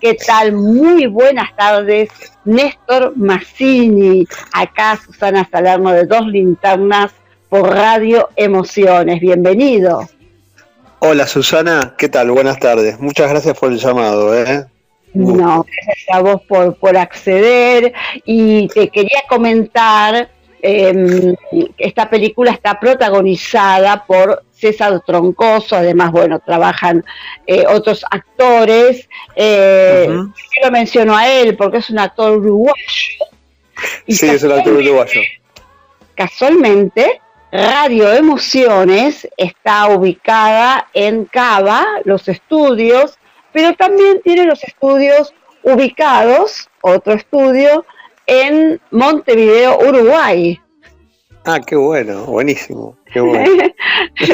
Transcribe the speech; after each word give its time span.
¿Qué 0.00 0.14
tal? 0.14 0.52
Muy 0.52 1.06
buenas 1.06 1.54
tardes. 1.56 2.08
Néstor 2.46 3.12
Massini, 3.16 4.26
acá 4.52 4.98
Susana 5.04 5.46
Salerno 5.50 5.92
de 5.92 6.06
Dos 6.06 6.26
Linternas 6.26 7.12
por 7.50 7.68
Radio 7.68 8.30
Emociones. 8.34 9.20
Bienvenido. 9.20 10.08
Hola 11.00 11.26
Susana, 11.26 11.94
¿qué 11.98 12.08
tal? 12.08 12.30
Buenas 12.30 12.58
tardes. 12.58 12.98
Muchas 12.98 13.28
gracias 13.28 13.58
por 13.58 13.72
el 13.72 13.78
llamado. 13.78 14.34
¿eh? 14.34 14.64
No, 15.12 15.64
gracias 15.64 16.06
a 16.14 16.20
vos 16.20 16.40
por, 16.48 16.76
por 16.76 16.96
acceder 16.96 17.92
y 18.24 18.68
te 18.68 18.88
quería 18.88 19.20
comentar 19.28 20.30
eh, 20.62 21.34
esta 21.78 22.08
película 22.08 22.50
está 22.50 22.78
protagonizada 22.78 24.04
por 24.06 24.44
César 24.52 25.02
Troncoso, 25.06 25.76
además, 25.76 26.12
bueno, 26.12 26.38
trabajan 26.40 27.04
eh, 27.46 27.64
otros 27.66 28.04
actores. 28.10 29.08
Eh, 29.34 30.06
Yo 30.08 30.64
lo 30.64 30.70
menciono 30.70 31.16
a 31.16 31.28
él 31.28 31.56
porque 31.56 31.78
es 31.78 31.90
un 31.90 31.98
actor 31.98 32.38
uruguayo. 32.38 32.74
sí, 34.06 34.28
es 34.28 34.42
un 34.42 34.52
actor 34.52 34.74
uruguayo. 34.74 35.20
Casualmente, 36.14 37.20
Radio 37.50 38.12
Emociones 38.12 39.26
está 39.36 39.88
ubicada 39.88 40.88
en 40.92 41.24
Cava, 41.24 41.84
los 42.04 42.28
estudios, 42.28 43.18
pero 43.52 43.74
también 43.74 44.20
tiene 44.22 44.44
los 44.44 44.62
estudios 44.62 45.34
ubicados, 45.62 46.68
otro 46.82 47.14
estudio, 47.14 47.84
en 48.30 48.80
Montevideo, 48.92 49.78
Uruguay. 49.80 50.58
Ah, 51.44 51.58
qué 51.66 51.74
bueno, 51.76 52.24
buenísimo. 52.26 52.96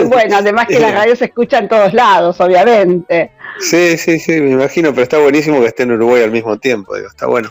Bueno. 0.08 0.36
además 0.36 0.66
que 0.66 0.78
la 0.78 0.92
radio 0.92 1.16
se 1.16 1.26
escucha 1.26 1.58
en 1.58 1.68
todos 1.68 1.94
lados, 1.94 2.38
obviamente. 2.40 3.30
Sí, 3.58 3.96
sí, 3.96 4.18
sí, 4.18 4.40
me 4.40 4.50
imagino, 4.50 4.90
pero 4.90 5.04
está 5.04 5.18
buenísimo 5.18 5.60
que 5.60 5.68
esté 5.68 5.84
en 5.84 5.92
Uruguay 5.92 6.22
al 6.22 6.30
mismo 6.30 6.58
tiempo, 6.58 6.94
digo, 6.94 7.08
está 7.08 7.26
bueno. 7.26 7.50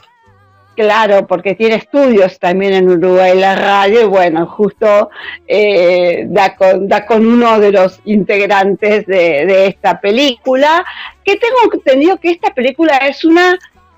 Claro, 0.76 1.26
porque 1.26 1.56
tiene 1.56 1.76
estudios 1.76 2.38
también 2.38 2.74
en 2.74 2.90
Uruguay 2.90 3.38
la 3.40 3.56
radio 3.56 4.02
y 4.02 4.06
bueno, 4.06 4.46
justo 4.46 5.10
eh, 5.48 6.26
da, 6.28 6.56
con, 6.56 6.88
da 6.88 7.06
con 7.06 7.26
uno 7.26 7.60
de 7.60 7.72
los 7.72 8.02
integrantes 8.06 9.08
de, 9.08 9.46
de 9.46 9.68
esta 9.68 10.00
película, 10.00 10.86
que 11.24 11.38
tengo 11.38 11.74
entendido 11.74 12.18
que 12.18 12.32
esta 12.32 12.54
película 12.54 12.98
es 12.98 13.26
una 13.26 13.58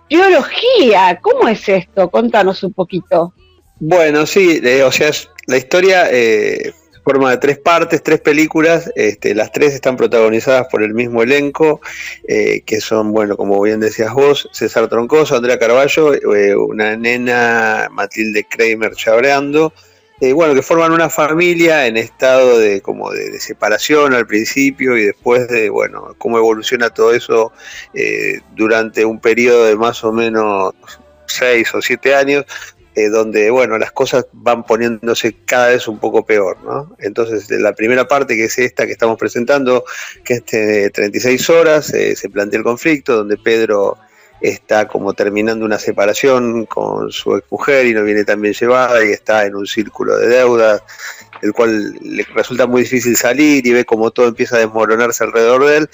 biología. 0.09 1.19
¿Cómo 1.21 1.47
es 1.47 1.67
esto? 1.67 2.09
Contanos 2.09 2.63
un 2.63 2.73
poquito. 2.73 3.33
Bueno, 3.79 4.25
sí, 4.25 4.59
eh, 4.63 4.83
o 4.83 4.91
sea, 4.91 5.11
la 5.45 5.57
historia 5.57 6.07
eh, 6.11 6.73
forma 7.07 7.31
de 7.31 7.37
tres 7.37 7.57
partes, 7.59 8.03
tres 8.03 8.19
películas. 8.19 8.91
Este, 8.93 9.33
las 9.33 9.53
tres 9.53 9.73
están 9.73 9.95
protagonizadas 9.95 10.67
por 10.67 10.83
el 10.83 10.93
mismo 10.93 11.23
elenco, 11.23 11.79
eh, 12.27 12.63
que 12.65 12.81
son, 12.81 13.13
bueno, 13.13 13.37
como 13.37 13.61
bien 13.61 13.79
decías 13.79 14.13
vos, 14.13 14.49
César 14.51 14.89
Troncoso, 14.89 15.37
Andrea 15.37 15.57
Carballo, 15.57 16.13
eh, 16.13 16.53
una 16.53 16.97
nena, 16.97 17.87
Matilde 17.91 18.43
Kramer 18.43 18.93
chabreando, 18.93 19.71
eh, 20.19 20.33
bueno, 20.33 20.55
que 20.55 20.63
forman 20.63 20.91
una 20.91 21.09
familia 21.09 21.85
en 21.85 21.95
estado 21.95 22.57
de 22.57 22.81
como 22.81 23.11
de, 23.11 23.39
separación 23.39 24.15
al 24.15 24.25
principio 24.25 24.97
y 24.97 25.05
después 25.05 25.47
de, 25.47 25.69
bueno, 25.69 26.15
cómo 26.17 26.39
evoluciona 26.39 26.89
todo 26.89 27.13
eso 27.13 27.51
eh, 27.93 28.39
durante 28.55 29.05
un 29.05 29.19
periodo 29.19 29.65
de 29.65 29.75
más 29.75 30.03
o 30.03 30.11
menos 30.11 30.73
seis 31.27 31.71
o 31.75 31.81
siete 31.83 32.15
años, 32.15 32.45
eh, 32.95 33.09
donde, 33.09 33.51
bueno, 33.51 33.77
las 33.77 33.91
cosas 33.91 34.25
van 34.33 34.63
poniéndose 34.63 35.35
cada 35.45 35.67
vez 35.67 35.87
un 35.87 35.99
poco 35.99 36.25
peor, 36.25 36.57
¿no? 36.63 36.95
Entonces, 36.97 37.47
la 37.51 37.73
primera 37.73 38.07
parte, 38.07 38.35
que 38.35 38.45
es 38.45 38.57
esta 38.57 38.87
que 38.87 38.93
estamos 38.93 39.19
presentando, 39.19 39.85
que 40.23 40.35
es 40.35 40.45
de 40.47 40.89
36 40.89 41.49
horas, 41.51 41.85
se 41.85 42.29
plantea 42.29 42.57
el 42.57 42.63
conflicto, 42.63 43.17
donde 43.17 43.37
Pedro 43.37 43.99
está 44.41 44.87
como 44.87 45.13
terminando 45.13 45.65
una 45.65 45.79
separación 45.79 46.65
con 46.65 47.11
su 47.11 47.35
ex 47.35 47.51
mujer 47.51 47.87
y 47.87 47.93
no 47.93 48.03
viene 48.03 48.23
tan 48.23 48.41
bien 48.41 48.53
llevada 48.53 49.03
y 49.03 49.09
está 49.09 49.45
en 49.45 49.55
un 49.55 49.65
círculo 49.65 50.17
de 50.17 50.27
deudas, 50.27 50.83
el 51.41 51.53
cual 51.53 51.93
le 52.01 52.23
resulta 52.35 52.67
muy 52.67 52.83
difícil 52.83 53.15
salir 53.15 53.65
y 53.65 53.73
ve 53.73 53.85
como 53.85 54.11
todo 54.11 54.27
empieza 54.27 54.57
a 54.57 54.59
desmoronarse 54.59 55.23
alrededor 55.23 55.65
de 55.65 55.77
él. 55.77 55.89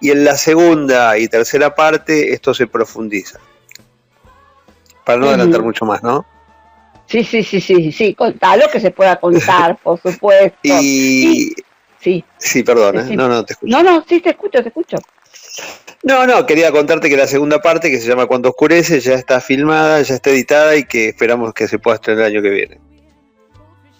Y 0.00 0.10
en 0.10 0.24
la 0.24 0.36
segunda 0.36 1.16
y 1.18 1.28
tercera 1.28 1.74
parte 1.74 2.32
esto 2.32 2.52
se 2.52 2.66
profundiza. 2.66 3.38
Para 5.04 5.18
no 5.18 5.28
adelantar 5.28 5.62
mucho 5.62 5.86
más, 5.86 6.02
¿no? 6.02 6.26
Sí, 7.06 7.22
sí, 7.22 7.42
sí, 7.42 7.60
sí, 7.60 7.92
sí, 7.92 8.14
contá 8.14 8.56
lo 8.56 8.68
que 8.68 8.80
se 8.80 8.90
pueda 8.90 9.16
contar, 9.16 9.78
por 9.82 10.00
supuesto. 10.00 10.58
Y... 10.62 11.54
Sí, 12.00 12.24
sí, 12.38 12.62
perdón, 12.62 12.98
¿eh? 12.98 13.16
no, 13.16 13.26
no, 13.28 13.44
te 13.44 13.54
escucho. 13.54 13.76
No, 13.76 13.82
no, 13.82 14.04
sí, 14.06 14.20
te 14.20 14.30
escucho, 14.30 14.62
te 14.62 14.68
escucho. 14.68 14.96
No, 16.02 16.26
no, 16.26 16.46
quería 16.46 16.70
contarte 16.70 17.08
que 17.08 17.16
la 17.16 17.26
segunda 17.26 17.60
parte, 17.60 17.90
que 17.90 17.98
se 17.98 18.08
llama 18.08 18.26
Cuando 18.26 18.50
Oscurece, 18.50 19.00
ya 19.00 19.14
está 19.14 19.40
filmada, 19.40 20.00
ya 20.02 20.14
está 20.14 20.30
editada 20.30 20.76
y 20.76 20.84
que 20.84 21.08
esperamos 21.08 21.52
que 21.52 21.66
se 21.66 21.78
pueda 21.78 21.96
estrenar 21.96 22.26
el 22.26 22.32
año 22.34 22.42
que 22.42 22.50
viene. 22.50 22.80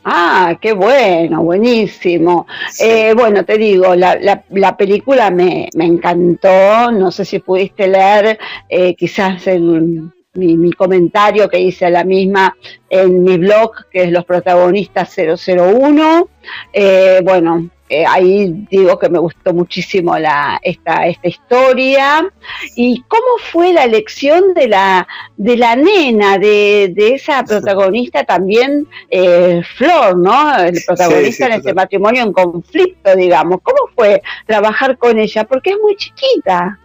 Ah, 0.08 0.56
qué 0.60 0.72
bueno, 0.72 1.42
buenísimo. 1.42 2.46
Eh, 2.78 3.12
bueno, 3.12 3.44
te 3.44 3.58
digo, 3.58 3.96
la, 3.96 4.16
la, 4.50 4.76
película 4.76 5.32
me, 5.32 5.68
me, 5.74 5.84
encantó, 5.84 6.92
no 6.92 7.10
sé 7.10 7.24
si 7.24 7.40
pudiste 7.40 7.88
leer 7.88 8.38
eh, 8.68 8.94
quizás 8.94 9.44
el, 9.48 10.12
mi, 10.34 10.56
mi, 10.56 10.72
comentario 10.72 11.48
que 11.48 11.58
hice 11.58 11.86
a 11.86 11.90
la 11.90 12.04
misma 12.04 12.56
en 12.88 13.24
mi 13.24 13.36
blog, 13.36 13.88
que 13.90 14.04
es 14.04 14.12
Los 14.12 14.24
Protagonistas 14.24 15.12
001. 15.16 16.28
Eh, 16.72 17.20
bueno, 17.24 17.68
eh, 17.88 18.04
ahí 18.06 18.66
digo 18.70 18.98
que 18.98 19.08
me 19.08 19.18
gustó 19.18 19.54
muchísimo 19.54 20.18
la, 20.18 20.58
esta, 20.62 21.06
esta 21.06 21.28
historia. 21.28 22.28
¿Y 22.74 23.02
cómo 23.08 23.38
fue 23.50 23.72
la 23.72 23.84
elección 23.84 24.54
de 24.54 24.68
la, 24.68 25.06
de 25.36 25.56
la 25.56 25.76
nena, 25.76 26.38
de, 26.38 26.92
de 26.94 27.14
esa 27.14 27.44
protagonista 27.44 28.24
también, 28.24 28.88
eh, 29.10 29.62
Flor, 29.76 30.18
¿no? 30.18 30.56
El 30.58 30.82
protagonista 30.84 31.46
en 31.46 31.52
este 31.52 31.74
matrimonio 31.74 32.22
en 32.22 32.32
conflicto, 32.32 33.14
digamos. 33.14 33.60
¿Cómo 33.62 33.88
fue 33.94 34.22
trabajar 34.46 34.98
con 34.98 35.18
ella? 35.18 35.44
Porque 35.44 35.70
es 35.70 35.76
muy 35.80 35.96
chiquita. 35.96 36.78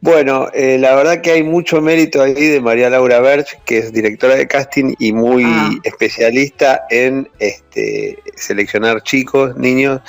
Bueno, 0.00 0.48
eh, 0.54 0.78
la 0.78 0.94
verdad 0.94 1.20
que 1.20 1.32
hay 1.32 1.42
mucho 1.42 1.80
mérito 1.80 2.22
ahí 2.22 2.34
de 2.34 2.60
María 2.60 2.88
Laura 2.88 3.18
Berch, 3.20 3.58
que 3.64 3.78
es 3.78 3.92
directora 3.92 4.36
de 4.36 4.46
casting 4.46 4.94
y 5.00 5.12
muy 5.12 5.42
ah. 5.44 5.70
especialista 5.82 6.86
en 6.88 7.28
este, 7.40 8.16
seleccionar 8.36 9.02
chicos, 9.02 9.56
niños. 9.56 10.00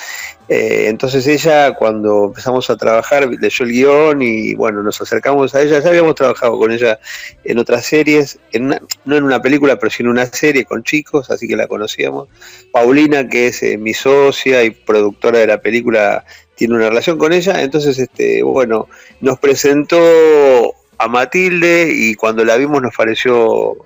Eh, 0.47 0.85
entonces 0.89 1.25
ella, 1.27 1.73
cuando 1.73 2.25
empezamos 2.25 2.69
a 2.69 2.77
trabajar, 2.77 3.27
leyó 3.27 3.65
el 3.65 3.71
guion 3.71 4.21
y 4.21 4.53
bueno, 4.53 4.83
nos 4.83 5.01
acercamos 5.01 5.55
a 5.55 5.61
ella. 5.61 5.79
Ya 5.79 5.89
habíamos 5.89 6.13
trabajado 6.15 6.57
con 6.59 6.71
ella 6.71 6.99
en 7.43 7.57
otras 7.57 7.85
series, 7.85 8.39
en 8.51 8.67
no 9.05 9.15
en 9.15 9.23
una 9.23 9.41
película, 9.41 9.77
pero 9.77 9.89
sí 9.89 10.03
en 10.03 10.09
una 10.09 10.27
serie 10.27 10.65
con 10.65 10.83
chicos, 10.83 11.31
así 11.31 11.47
que 11.47 11.55
la 11.55 11.67
conocíamos. 11.67 12.29
Paulina, 12.71 13.27
que 13.27 13.47
es 13.47 13.63
eh, 13.63 13.77
mi 13.77 13.95
socia 13.95 14.63
y 14.63 14.69
productora 14.69 15.39
de 15.39 15.47
la 15.47 15.61
película, 15.61 16.25
tiene 16.59 16.75
una 16.75 16.89
relación 16.89 17.17
con 17.17 17.31
ella, 17.31 17.61
entonces, 17.61 17.97
este, 17.97 18.43
bueno, 18.43 18.89
nos 19.21 19.39
presentó 19.39 19.97
a 20.97 21.07
Matilde 21.07 21.89
y 21.89 22.15
cuando 22.15 22.43
la 22.43 22.57
vimos 22.57 22.81
nos 22.81 22.93
pareció 22.93 23.77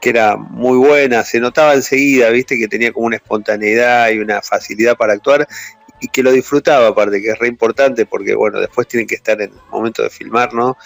que 0.00 0.10
era 0.10 0.36
muy 0.36 0.78
buena, 0.78 1.22
se 1.22 1.38
notaba 1.38 1.74
enseguida, 1.74 2.28
viste, 2.30 2.58
que 2.58 2.66
tenía 2.66 2.92
como 2.92 3.06
una 3.06 3.14
espontaneidad 3.14 4.10
y 4.10 4.18
una 4.18 4.42
facilidad 4.42 4.96
para 4.96 5.12
actuar 5.12 5.46
y 6.00 6.08
que 6.08 6.24
lo 6.24 6.32
disfrutaba, 6.32 6.88
aparte, 6.88 7.22
que 7.22 7.30
es 7.30 7.38
re 7.38 7.46
importante 7.46 8.04
porque, 8.04 8.34
bueno, 8.34 8.58
después 8.58 8.88
tienen 8.88 9.06
que 9.06 9.14
estar 9.14 9.40
en 9.40 9.52
el 9.52 9.60
momento 9.70 10.02
de 10.02 10.10
filmar, 10.10 10.52
¿no? 10.52 10.76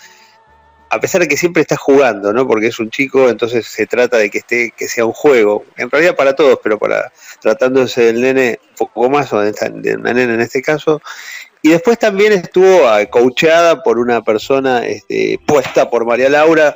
A 0.92 1.00
pesar 1.00 1.22
de 1.22 1.28
que 1.28 1.38
siempre 1.38 1.62
está 1.62 1.74
jugando, 1.78 2.34
¿no? 2.34 2.46
Porque 2.46 2.66
es 2.66 2.78
un 2.78 2.90
chico, 2.90 3.30
entonces 3.30 3.66
se 3.66 3.86
trata 3.86 4.18
de 4.18 4.28
que 4.28 4.38
esté, 4.38 4.74
que 4.76 4.88
sea 4.88 5.06
un 5.06 5.14
juego. 5.14 5.64
En 5.78 5.90
realidad 5.90 6.14
para 6.14 6.36
todos, 6.36 6.58
pero 6.62 6.78
para 6.78 7.10
tratándose 7.40 8.02
del 8.02 8.20
nene 8.20 8.60
un 8.72 8.76
poco 8.76 9.08
más, 9.08 9.32
o 9.32 9.40
de 9.40 9.96
una 9.96 10.12
nena 10.12 10.34
en 10.34 10.42
este 10.42 10.60
caso. 10.60 11.00
Y 11.62 11.70
después 11.70 11.98
también 11.98 12.34
estuvo 12.34 12.86
ah, 12.86 13.06
coacheada 13.06 13.82
por 13.82 13.98
una 13.98 14.20
persona 14.20 14.84
este, 14.86 15.40
puesta 15.46 15.88
por 15.88 16.04
María 16.04 16.28
Laura, 16.28 16.74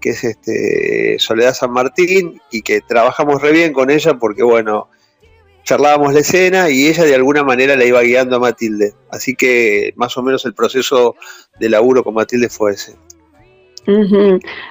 que 0.00 0.10
es 0.10 0.22
este, 0.22 1.16
Soledad 1.18 1.52
San 1.52 1.72
Martín, 1.72 2.40
y 2.52 2.62
que 2.62 2.82
trabajamos 2.82 3.42
re 3.42 3.50
bien 3.50 3.72
con 3.72 3.90
ella 3.90 4.14
porque, 4.14 4.44
bueno, 4.44 4.88
charlábamos 5.64 6.14
la 6.14 6.20
escena 6.20 6.70
y 6.70 6.86
ella 6.86 7.02
de 7.02 7.16
alguna 7.16 7.42
manera 7.42 7.74
la 7.74 7.84
iba 7.84 8.00
guiando 8.02 8.36
a 8.36 8.38
Matilde. 8.38 8.94
Así 9.10 9.34
que 9.34 9.92
más 9.96 10.16
o 10.16 10.22
menos 10.22 10.44
el 10.44 10.54
proceso 10.54 11.16
de 11.58 11.68
laburo 11.68 12.04
con 12.04 12.14
Matilde 12.14 12.48
fue 12.48 12.74
ese. 12.74 12.94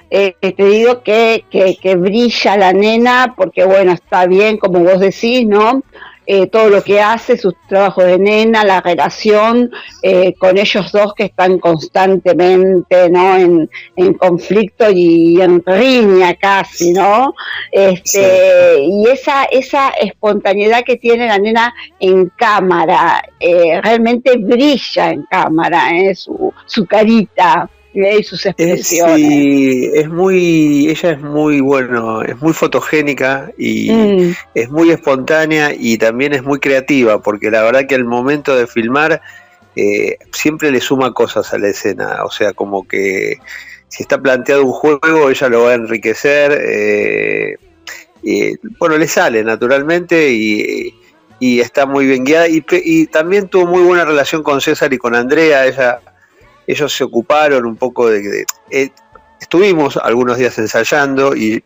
Eh, 0.09 0.35
te 0.39 0.65
digo 0.65 1.01
que, 1.03 1.45
que, 1.49 1.95
brilla 1.95 2.57
la 2.57 2.73
nena 2.73 3.33
porque, 3.35 3.65
bueno, 3.65 3.93
está 3.93 4.25
bien, 4.27 4.57
como 4.57 4.79
vos 4.79 4.99
decís, 4.99 5.45
¿no? 5.45 5.83
Eh, 6.27 6.47
todo 6.47 6.69
lo 6.69 6.83
que 6.83 6.99
hace, 6.99 7.37
su 7.37 7.53
trabajo 7.69 8.01
de 8.01 8.17
nena, 8.17 8.63
la 8.63 8.81
relación 8.81 9.69
eh, 10.01 10.33
con 10.39 10.57
ellos 10.57 10.91
dos 10.91 11.13
que 11.13 11.25
están 11.25 11.59
constantemente, 11.59 13.09
¿no? 13.11 13.37
En, 13.37 14.13
conflicto 14.15 14.89
y 14.89 15.39
en 15.39 15.63
riña 15.63 16.33
casi, 16.35 16.93
¿no? 16.93 17.33
Este, 17.71 18.79
Y 18.81 19.07
esa, 19.07 19.43
esa 19.45 19.89
espontaneidad 19.89 20.83
que 20.83 20.97
tiene 20.97 21.27
la 21.27 21.37
nena 21.37 21.73
en 21.99 22.31
cámara, 22.35 23.23
realmente 23.39 24.37
brilla 24.37 25.11
en 25.11 25.23
cámara, 25.23 25.89
su, 26.15 26.51
su 26.65 26.85
carita 26.87 27.69
y 27.95 28.23
sus 28.23 28.45
expresiones. 28.45 29.15
Sí, 29.15 29.89
es 29.93 30.09
muy, 30.09 30.89
ella 30.89 31.11
es 31.11 31.21
muy, 31.21 31.61
bueno, 31.61 32.21
es 32.21 32.39
muy 32.41 32.53
fotogénica 32.53 33.51
y 33.57 33.91
mm. 33.91 34.35
es 34.53 34.69
muy 34.69 34.91
espontánea 34.91 35.73
y 35.73 35.97
también 35.97 36.33
es 36.33 36.43
muy 36.43 36.59
creativa, 36.59 37.21
porque 37.21 37.49
la 37.49 37.63
verdad 37.63 37.87
que 37.87 37.95
al 37.95 38.05
momento 38.05 38.55
de 38.55 38.67
filmar 38.67 39.21
eh, 39.75 40.17
siempre 40.31 40.71
le 40.71 40.81
suma 40.81 41.13
cosas 41.13 41.53
a 41.53 41.57
la 41.57 41.69
escena, 41.69 42.23
o 42.25 42.31
sea, 42.31 42.53
como 42.53 42.87
que 42.87 43.37
si 43.87 44.03
está 44.03 44.21
planteado 44.21 44.65
un 44.65 44.73
juego, 44.73 45.29
ella 45.29 45.49
lo 45.49 45.63
va 45.63 45.71
a 45.71 45.75
enriquecer, 45.75 46.61
eh, 46.65 47.57
y, 48.21 48.55
bueno, 48.79 48.97
le 48.97 49.07
sale 49.07 49.43
naturalmente 49.43 50.31
y, 50.31 50.93
está 51.39 51.85
muy 51.85 52.07
bien 52.07 52.23
guiada 52.23 52.47
y, 52.49 53.05
también 53.05 53.47
tuvo 53.47 53.67
muy 53.67 53.83
buena 53.83 54.03
relación 54.03 54.41
con 54.41 54.59
César 54.61 54.91
y 54.93 54.97
con 54.97 55.13
Andrea, 55.13 55.67
ella, 55.67 55.99
ellos 56.67 56.93
se 56.93 57.03
ocuparon 57.03 57.65
un 57.65 57.75
poco 57.75 58.09
de... 58.09 58.45
Eh, 58.71 58.89
estuvimos 59.39 59.97
algunos 59.97 60.37
días 60.37 60.57
ensayando 60.57 61.35
y 61.35 61.63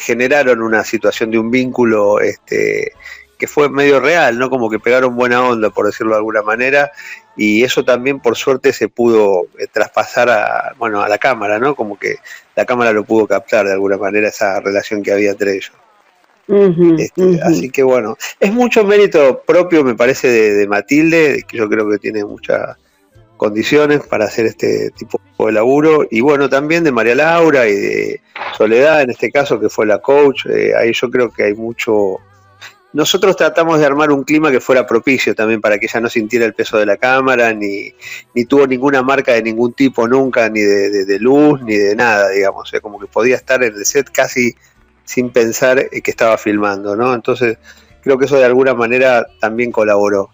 generaron 0.00 0.62
una 0.62 0.82
situación 0.82 1.30
de 1.30 1.38
un 1.38 1.50
vínculo 1.50 2.18
este, 2.20 2.92
que 3.38 3.46
fue 3.46 3.70
medio 3.70 4.00
real, 4.00 4.38
¿no? 4.38 4.50
Como 4.50 4.68
que 4.68 4.80
pegaron 4.80 5.16
buena 5.16 5.42
onda, 5.42 5.70
por 5.70 5.86
decirlo 5.86 6.12
de 6.12 6.18
alguna 6.18 6.42
manera, 6.42 6.90
y 7.36 7.62
eso 7.62 7.84
también 7.84 8.18
por 8.18 8.36
suerte 8.36 8.72
se 8.72 8.88
pudo 8.88 9.46
eh, 9.58 9.68
traspasar 9.70 10.28
a, 10.28 10.74
bueno, 10.76 11.00
a 11.00 11.08
la 11.08 11.18
cámara, 11.18 11.58
¿no? 11.58 11.76
Como 11.76 11.98
que 11.98 12.16
la 12.56 12.66
cámara 12.66 12.92
lo 12.92 13.04
pudo 13.04 13.28
captar 13.28 13.66
de 13.66 13.72
alguna 13.72 13.96
manera 13.96 14.28
esa 14.28 14.60
relación 14.60 15.02
que 15.02 15.12
había 15.12 15.30
entre 15.30 15.52
ellos. 15.52 15.72
Este, 16.98 17.42
así 17.42 17.70
que 17.70 17.82
bueno, 17.82 18.16
es 18.40 18.50
mucho 18.50 18.82
mérito 18.82 19.42
propio, 19.46 19.84
me 19.84 19.94
parece, 19.94 20.28
de, 20.28 20.66
Matilde, 20.66 21.44
que 21.46 21.58
yo 21.58 21.68
creo 21.68 21.88
que 21.90 21.98
tiene 21.98 22.24
muchas 22.24 22.76
condiciones 23.38 24.02
para 24.06 24.26
hacer 24.26 24.44
este 24.44 24.90
tipo 24.90 25.18
de 25.38 25.52
laburo, 25.52 26.06
y 26.10 26.20
bueno, 26.20 26.50
también 26.50 26.84
de 26.84 26.92
María 26.92 27.14
Laura 27.14 27.66
y 27.66 27.74
de 27.74 28.20
Soledad, 28.56 29.00
en 29.00 29.10
este 29.10 29.30
caso, 29.30 29.58
que 29.58 29.70
fue 29.70 29.86
la 29.86 30.00
coach, 30.00 30.44
eh, 30.46 30.74
ahí 30.76 30.92
yo 30.92 31.08
creo 31.10 31.30
que 31.30 31.44
hay 31.44 31.54
mucho 31.54 32.18
nosotros 32.92 33.36
tratamos 33.36 33.78
de 33.78 33.86
armar 33.86 34.10
un 34.10 34.24
clima 34.24 34.50
que 34.50 34.60
fuera 34.60 34.86
propicio 34.86 35.34
también 35.34 35.60
para 35.60 35.78
que 35.78 35.86
ella 35.86 36.00
no 36.00 36.08
sintiera 36.08 36.46
el 36.46 36.54
peso 36.54 36.78
de 36.78 36.86
la 36.86 36.96
cámara, 36.96 37.52
ni, 37.52 37.92
ni 38.34 38.44
tuvo 38.46 38.66
ninguna 38.66 39.02
marca 39.02 39.32
de 39.32 39.42
ningún 39.42 39.74
tipo 39.74 40.08
nunca, 40.08 40.48
ni 40.48 40.62
de, 40.62 41.18
luz, 41.20 41.60
ni 41.62 41.76
de 41.76 41.94
nada, 41.94 42.30
digamos. 42.30 42.72
O 42.72 42.80
como 42.80 42.98
que 42.98 43.06
podía 43.06 43.36
estar 43.36 43.62
en 43.62 43.74
el 43.74 43.84
set 43.84 44.10
casi 44.10 44.54
sin 45.04 45.30
pensar 45.30 45.90
que 45.90 46.10
estaba 46.10 46.38
filmando, 46.38 46.96
¿no? 46.96 47.14
Entonces, 47.14 47.58
creo 48.02 48.18
que 48.18 48.24
eso 48.24 48.36
de 48.36 48.46
alguna 48.46 48.72
manera 48.72 49.26
también 49.38 49.70
colaboró. 49.70 50.30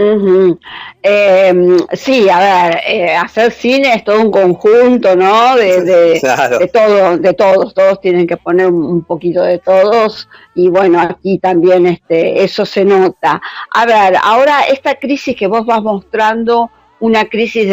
Em, 0.00 1.76
sí, 1.92 2.28
a 2.28 2.38
ver, 2.38 2.80
eh, 2.86 3.16
hacer 3.16 3.50
cine 3.50 3.94
es 3.94 4.04
todo 4.04 4.20
un 4.20 4.30
conjunto, 4.30 5.16
¿no? 5.16 5.56
De, 5.56 5.82
de, 5.82 6.70
todo, 6.72 7.18
de 7.18 7.34
todos, 7.34 7.74
todos 7.74 8.00
tienen 8.00 8.26
que 8.28 8.36
poner 8.36 8.68
un 8.68 9.02
poquito 9.02 9.42
de 9.42 9.58
todos 9.58 10.28
y 10.54 10.68
bueno, 10.68 11.00
aquí 11.00 11.38
también 11.38 11.86
este, 11.86 12.44
eso 12.44 12.64
se 12.64 12.84
nota. 12.84 13.42
A 13.74 13.86
ver, 13.86 14.16
ahora 14.22 14.60
esta 14.70 14.94
crisis 14.94 15.34
que 15.34 15.48
vos 15.48 15.66
vas 15.66 15.82
mostrando, 15.82 16.70
una 17.00 17.24
crisis 17.24 17.68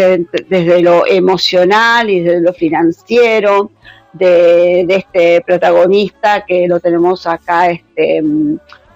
desde 0.47 0.81
lo 0.81 1.05
emocional 1.05 2.09
y 2.09 2.21
desde 2.21 2.41
lo 2.41 2.53
financiero, 2.53 3.69
de, 4.13 4.85
de, 4.87 4.95
este 4.95 5.41
protagonista 5.41 6.45
que 6.45 6.67
lo 6.67 6.79
tenemos 6.79 7.27
acá, 7.27 7.69
este 7.69 8.23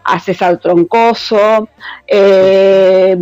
a 0.10 0.20
César 0.20 0.58
Troncoso, 0.58 1.70
eh, 2.08 3.16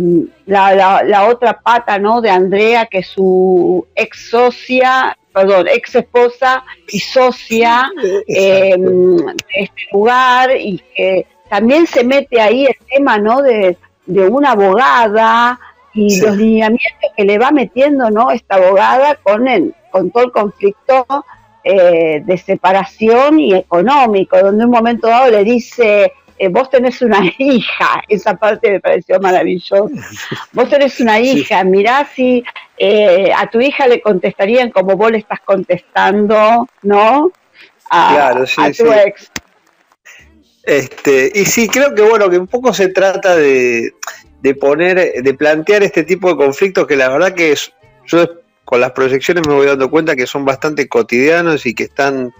la, 0.46 1.26
otra 1.28 1.60
pata 1.60 1.98
¿no? 1.98 2.20
de 2.20 2.30
Andrea, 2.30 2.86
que 2.86 2.98
es 2.98 3.08
su 3.08 3.86
ex 3.94 4.30
socia, 4.30 5.16
perdón, 5.32 5.68
ex 5.68 5.94
esposa 5.94 6.64
y 6.88 6.98
socia 7.00 7.90
eh, 8.26 8.76
de 8.78 9.34
este 9.54 9.82
lugar, 9.92 10.50
y 10.56 10.82
que 10.96 11.26
también 11.48 11.86
se 11.86 12.04
mete 12.04 12.40
ahí 12.40 12.66
el 12.66 12.76
tema 12.90 13.18
¿no? 13.18 13.42
de, 13.42 13.76
una 14.06 14.52
abogada 14.52 15.60
y 15.92 16.20
los 16.20 16.36
lineamientos 16.36 17.10
que 17.16 17.24
le 17.24 17.38
va 17.38 17.50
metiendo 17.50 18.10
¿no? 18.10 18.30
esta 18.30 18.54
abogada 18.54 19.16
con, 19.16 19.46
el, 19.46 19.74
con 19.90 20.10
todo 20.10 20.24
el 20.24 20.32
conflicto 20.32 21.06
eh, 21.64 22.22
de 22.24 22.38
separación 22.38 23.40
y 23.40 23.52
económico, 23.54 24.38
donde 24.38 24.62
en 24.62 24.68
un 24.70 24.74
momento 24.74 25.08
dado 25.08 25.30
le 25.30 25.44
dice 25.44 26.12
eh, 26.38 26.48
vos 26.48 26.70
tenés 26.70 27.02
una 27.02 27.20
hija, 27.38 28.02
esa 28.08 28.34
parte 28.34 28.70
me 28.70 28.80
pareció 28.80 29.18
maravillosa. 29.20 29.88
Vos 30.52 30.68
tenés 30.68 31.00
una 31.00 31.18
hija, 31.18 31.64
mirá 31.64 32.08
si 32.14 32.44
eh, 32.76 33.32
a 33.36 33.48
tu 33.50 33.60
hija 33.60 33.86
le 33.86 34.00
contestarían 34.00 34.70
como 34.70 34.96
vos 34.96 35.10
le 35.10 35.18
estás 35.18 35.40
contestando, 35.44 36.68
¿no? 36.82 37.32
A, 37.90 38.14
claro, 38.14 38.46
sí, 38.46 38.60
a 38.60 38.72
tu 38.72 38.92
ex. 38.92 39.30
Este, 40.62 41.32
y 41.34 41.44
sí, 41.46 41.66
creo 41.68 41.94
que 41.94 42.02
bueno, 42.02 42.28
que 42.28 42.38
un 42.38 42.46
poco 42.46 42.74
se 42.74 42.88
trata 42.88 43.34
de, 43.34 43.94
de 44.42 44.54
poner, 44.54 45.22
de 45.22 45.34
plantear 45.34 45.82
este 45.82 46.04
tipo 46.04 46.28
de 46.28 46.36
conflictos 46.36 46.86
que 46.86 46.96
la 46.96 47.08
verdad 47.08 47.34
que 47.34 47.52
es, 47.52 47.72
yo 48.06 48.26
con 48.64 48.80
las 48.80 48.92
proyecciones 48.92 49.48
me 49.48 49.54
voy 49.54 49.66
dando 49.66 49.90
cuenta 49.90 50.14
que 50.14 50.26
son 50.26 50.44
bastante 50.44 50.88
cotidianos 50.88 51.64
y 51.64 51.74
que 51.74 51.84
están 51.84 52.34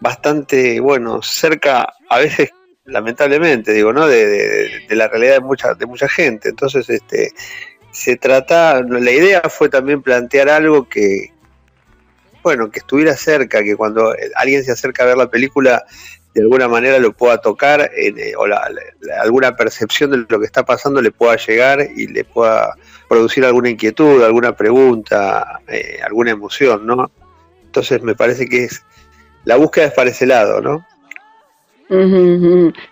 bastante, 0.00 0.80
bueno, 0.80 1.20
cerca 1.20 1.92
a 2.08 2.18
veces 2.18 2.50
lamentablemente, 2.84 3.72
digo, 3.72 3.92
¿no? 3.92 4.06
De, 4.06 4.70
la 4.90 5.08
realidad 5.08 5.34
de 5.34 5.40
mucha, 5.40 5.74
de 5.74 5.86
mucha 5.86 6.08
gente. 6.08 6.48
Entonces, 6.48 6.88
este, 6.90 7.32
se 7.92 8.16
trata, 8.16 8.82
la 8.82 9.10
idea 9.10 9.42
fue 9.48 9.68
también 9.68 10.02
plantear 10.02 10.48
algo 10.48 10.88
que, 10.88 11.32
bueno, 12.42 12.70
que 12.70 12.80
estuviera 12.80 13.16
cerca, 13.16 13.62
que 13.62 13.76
cuando 13.76 14.14
alguien 14.36 14.64
se 14.64 14.72
acerca 14.72 15.02
a 15.02 15.06
ver 15.06 15.16
la 15.16 15.30
película, 15.30 15.84
de 16.34 16.42
alguna 16.42 16.68
manera 16.68 16.98
lo 16.98 17.12
pueda 17.12 17.38
tocar, 17.38 17.90
eh, 17.96 18.34
o 18.36 18.46
alguna 19.20 19.56
percepción 19.56 20.10
de 20.12 20.24
lo 20.28 20.38
que 20.38 20.46
está 20.46 20.64
pasando 20.64 21.02
le 21.02 21.10
pueda 21.10 21.36
llegar 21.36 21.88
y 21.96 22.06
le 22.06 22.24
pueda 22.24 22.76
producir 23.08 23.44
alguna 23.44 23.70
inquietud, 23.70 24.22
alguna 24.22 24.56
pregunta, 24.56 25.60
eh, 25.66 25.98
alguna 26.04 26.30
emoción, 26.30 26.86
¿no? 26.86 27.10
Entonces 27.64 28.02
me 28.02 28.14
parece 28.14 28.48
que 28.48 28.64
es, 28.64 28.84
la 29.44 29.56
búsqueda 29.56 29.86
es 29.86 29.92
para 29.92 30.10
ese 30.10 30.26
lado, 30.26 30.60
¿no? 30.60 30.86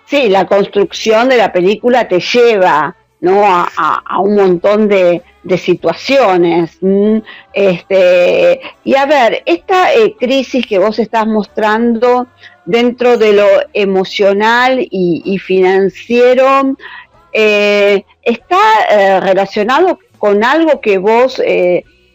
Sí, 0.07 0.29
la 0.29 0.47
construcción 0.47 1.29
de 1.29 1.37
la 1.37 1.53
película 1.53 2.09
te 2.09 2.19
lleva 2.19 2.97
¿no? 3.21 3.45
a, 3.47 4.21
un 4.21 4.35
montón 4.35 4.89
de, 4.89 5.23
situaciones. 5.57 6.79
Este, 7.55 8.61
y 8.85 8.95
a 8.97 9.07
ver, 9.07 9.43
esta 9.47 9.95
eh, 9.95 10.15
crisis 10.19 10.67
que 10.67 10.79
vos 10.79 10.99
estás 10.99 11.27
mostrando 11.27 12.27
dentro 12.67 13.17
de 13.17 13.33
lo 13.33 13.47
emocional 13.73 14.87
y, 14.91 15.39
financiero, 15.39 16.77
eh, 17.33 18.05
¿está 18.23 18.59
eh, 18.91 19.21
relacionado 19.21 19.99
con 20.19 20.45
algo 20.45 20.81
que 20.81 20.99
vos 20.99 21.41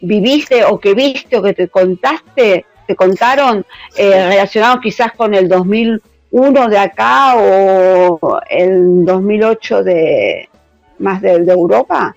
viviste 0.02 0.66
o 0.66 0.80
que 0.80 0.94
viste 0.94 1.38
o 1.38 1.42
que 1.42 1.54
te 1.54 1.70
contaste, 1.70 2.66
te 2.86 2.96
contaron 2.96 3.66
relacionado 3.96 4.80
quizás 4.82 5.13
con 5.13 5.34
el 5.34 5.48
2000? 5.48 6.02
Uno 6.34 6.68
de 6.68 6.80
acá 6.80 7.36
o 7.38 8.40
el 8.50 9.06
2008 9.06 9.84
de 9.84 10.50
más 10.98 11.22
de, 11.22 11.36
Europa? 11.36 12.16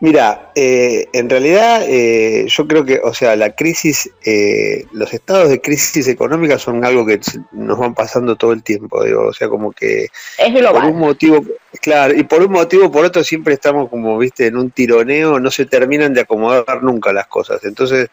Mira, 0.00 0.50
eh, 0.56 1.06
en 1.12 1.30
realidad 1.30 1.82
eh, 1.86 2.46
yo 2.48 2.66
creo 2.66 2.84
que, 2.84 3.00
o 3.02 3.14
sea, 3.14 3.36
la 3.36 3.54
crisis, 3.54 4.10
eh, 4.24 4.84
los 4.92 5.14
estados 5.14 5.48
de 5.48 5.60
crisis 5.60 6.08
económica 6.08 6.58
son 6.58 6.84
algo 6.84 7.06
que 7.06 7.20
nos 7.52 7.78
van 7.78 7.94
pasando 7.94 8.34
todo 8.34 8.52
el 8.52 8.64
tiempo, 8.64 9.04
digo, 9.04 9.26
o 9.28 9.32
sea, 9.32 9.48
como 9.48 9.70
que 9.70 10.08
es 10.36 10.54
global. 10.54 10.82
por 10.82 10.90
un 10.90 10.98
motivo, 10.98 11.44
claro, 11.80 12.14
y 12.16 12.24
por 12.24 12.42
un 12.42 12.50
motivo 12.50 12.90
por 12.90 13.04
otro 13.04 13.22
siempre 13.22 13.54
estamos 13.54 13.88
como, 13.90 14.18
viste, 14.18 14.46
en 14.46 14.56
un 14.56 14.72
tironeo, 14.72 15.38
no 15.38 15.52
se 15.52 15.66
terminan 15.66 16.14
de 16.14 16.22
acomodar 16.22 16.82
nunca 16.82 17.12
las 17.12 17.28
cosas, 17.28 17.64
entonces 17.64 18.10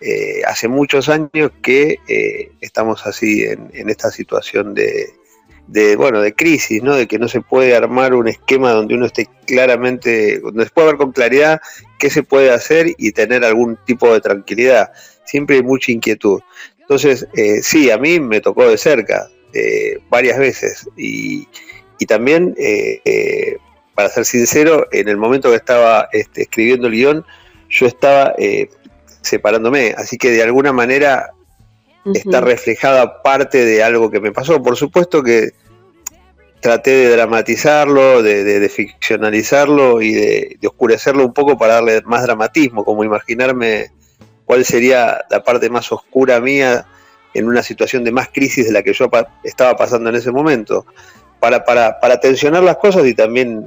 eh, 0.00 0.42
hace 0.46 0.68
muchos 0.68 1.08
años 1.08 1.50
que 1.62 1.98
eh, 2.08 2.52
estamos 2.60 3.06
así 3.06 3.44
en, 3.44 3.88
esta 3.88 4.10
situación 4.10 4.74
de, 4.74 5.96
bueno 5.96 6.20
de 6.20 6.34
crisis, 6.34 6.82
¿no? 6.82 6.94
De 6.94 7.06
que 7.06 7.18
no 7.18 7.28
se 7.28 7.40
puede 7.40 7.74
armar 7.74 8.14
un 8.14 8.28
esquema 8.28 8.72
donde 8.72 8.94
uno 8.94 9.06
esté 9.06 9.28
claramente, 9.46 10.40
donde 10.40 10.64
se 10.64 10.70
pueda 10.70 10.88
ver 10.88 10.96
con 10.96 11.12
claridad 11.12 11.60
qué 11.98 12.10
se 12.10 12.22
puede 12.22 12.50
hacer 12.50 12.88
y 12.98 13.12
tener 13.12 13.44
algún 13.44 13.78
tipo 13.86 14.12
de 14.12 14.20
tranquilidad. 14.20 14.90
Siempre 15.24 15.56
hay 15.56 15.62
mucha 15.62 15.92
inquietud. 15.92 16.40
Entonces, 16.80 17.26
eh, 17.34 17.62
sí, 17.62 17.90
a 17.90 17.96
mí 17.96 18.20
me 18.20 18.40
tocó 18.40 18.68
de 18.68 18.76
cerca 18.76 19.28
varias 20.10 20.36
veces 20.36 20.88
y, 20.96 21.46
también, 22.08 22.54
para 23.94 24.08
ser 24.08 24.24
sincero, 24.24 24.88
en 24.90 25.08
el 25.08 25.16
momento 25.16 25.48
que 25.48 25.56
estaba 25.56 26.08
este, 26.12 26.42
escribiendo 26.42 26.88
el 26.88 26.92
guion, 26.92 27.24
yo 27.70 27.86
estaba 27.86 28.34
separándome. 29.24 29.94
Así 29.96 30.16
que 30.18 30.30
de 30.30 30.42
alguna 30.42 30.72
manera 30.72 31.30
está 32.12 32.40
reflejada 32.40 33.22
parte 33.22 33.64
de 33.64 33.82
algo 33.82 34.10
que 34.10 34.20
me 34.20 34.32
pasó. 34.32 34.62
Por 34.62 34.76
supuesto 34.76 35.22
que 35.22 35.50
traté 36.60 36.90
de 36.90 37.08
dramatizarlo, 37.10 38.22
de, 38.22 38.68
ficcionalizarlo 38.68 40.00
y 40.00 40.12
de, 40.12 40.58
oscurecerlo 40.66 41.24
un 41.24 41.32
poco 41.32 41.58
para 41.58 41.74
darle 41.74 42.02
más 42.02 42.22
dramatismo, 42.22 42.84
como 42.84 43.04
imaginarme 43.04 43.90
cuál 44.44 44.64
sería 44.64 45.24
la 45.30 45.42
parte 45.42 45.68
más 45.68 45.90
oscura 45.92 46.40
mía 46.40 46.86
en 47.34 47.48
una 47.48 47.62
situación 47.62 48.04
de 48.04 48.12
más 48.12 48.28
crisis 48.32 48.66
de 48.66 48.72
la 48.72 48.82
que 48.82 48.92
yo 48.92 49.10
estaba 49.42 49.76
pasando 49.76 50.08
en 50.08 50.16
ese 50.16 50.30
momento, 50.30 50.86
para, 51.40 51.64
para, 51.64 52.00
para 52.00 52.20
tensionar 52.20 52.62
las 52.62 52.76
cosas 52.76 53.04
y 53.06 53.14
también 53.14 53.66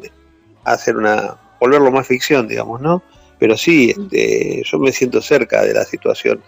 hacer 0.64 0.96
una, 0.96 1.38
volverlo 1.60 1.92
más 1.92 2.08
ficción, 2.08 2.48
digamos, 2.48 2.82
¿no? 2.82 3.04
Pero 3.40 3.58
sí, 3.58 3.92
este, 3.98 4.64
yo 4.64 4.80
me 4.80 4.92
siento 4.92 5.22
cerca 5.22 5.64
de 5.64 5.74
la 5.74 5.86
situación. 5.86 6.42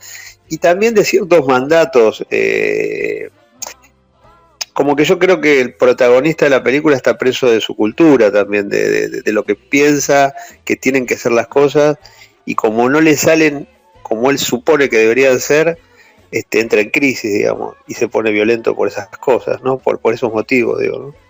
Y 0.48 0.58
también 0.58 0.96
de 0.96 1.06
ciertos 1.06 1.46
mandatos, 1.46 2.26
eh, 2.32 3.30
como 4.74 4.96
que 4.96 5.06
yo 5.06 5.20
creo 5.20 5.42
que 5.42 5.62
el 5.62 5.76
protagonista 5.76 6.46
de 6.46 6.52
la 6.52 6.64
película 6.64 6.96
está 6.96 7.18
preso 7.18 7.48
de 7.48 7.62
su 7.62 7.76
cultura 7.76 8.32
también, 8.32 8.70
de, 8.70 9.10
de, 9.10 9.32
lo 9.34 9.44
que 9.44 9.56
piensa 9.56 10.34
que 10.66 10.76
tienen 10.76 11.06
que 11.06 11.18
ser 11.18 11.34
las 11.34 11.48
cosas, 11.48 11.98
y 12.46 12.56
como 12.56 12.90
no 12.90 13.02
le 13.02 13.16
salen 13.16 13.68
como 14.02 14.32
él 14.32 14.40
supone 14.40 14.90
que 14.90 14.98
deberían 14.98 15.40
ser, 15.40 15.78
este, 16.32 16.60
entra 16.60 16.82
en 16.82 16.90
crisis, 16.90 17.32
digamos, 17.32 17.76
y 17.88 17.94
se 17.94 18.08
pone 18.08 18.32
violento 18.32 18.76
por 18.76 18.88
esas 18.88 19.08
cosas, 19.10 19.62
¿no? 19.62 19.78
Por, 19.78 20.00
por 20.00 20.14
esos 20.14 20.34
motivos, 20.34 20.80
digo, 20.80 20.98
¿no? 20.98 21.29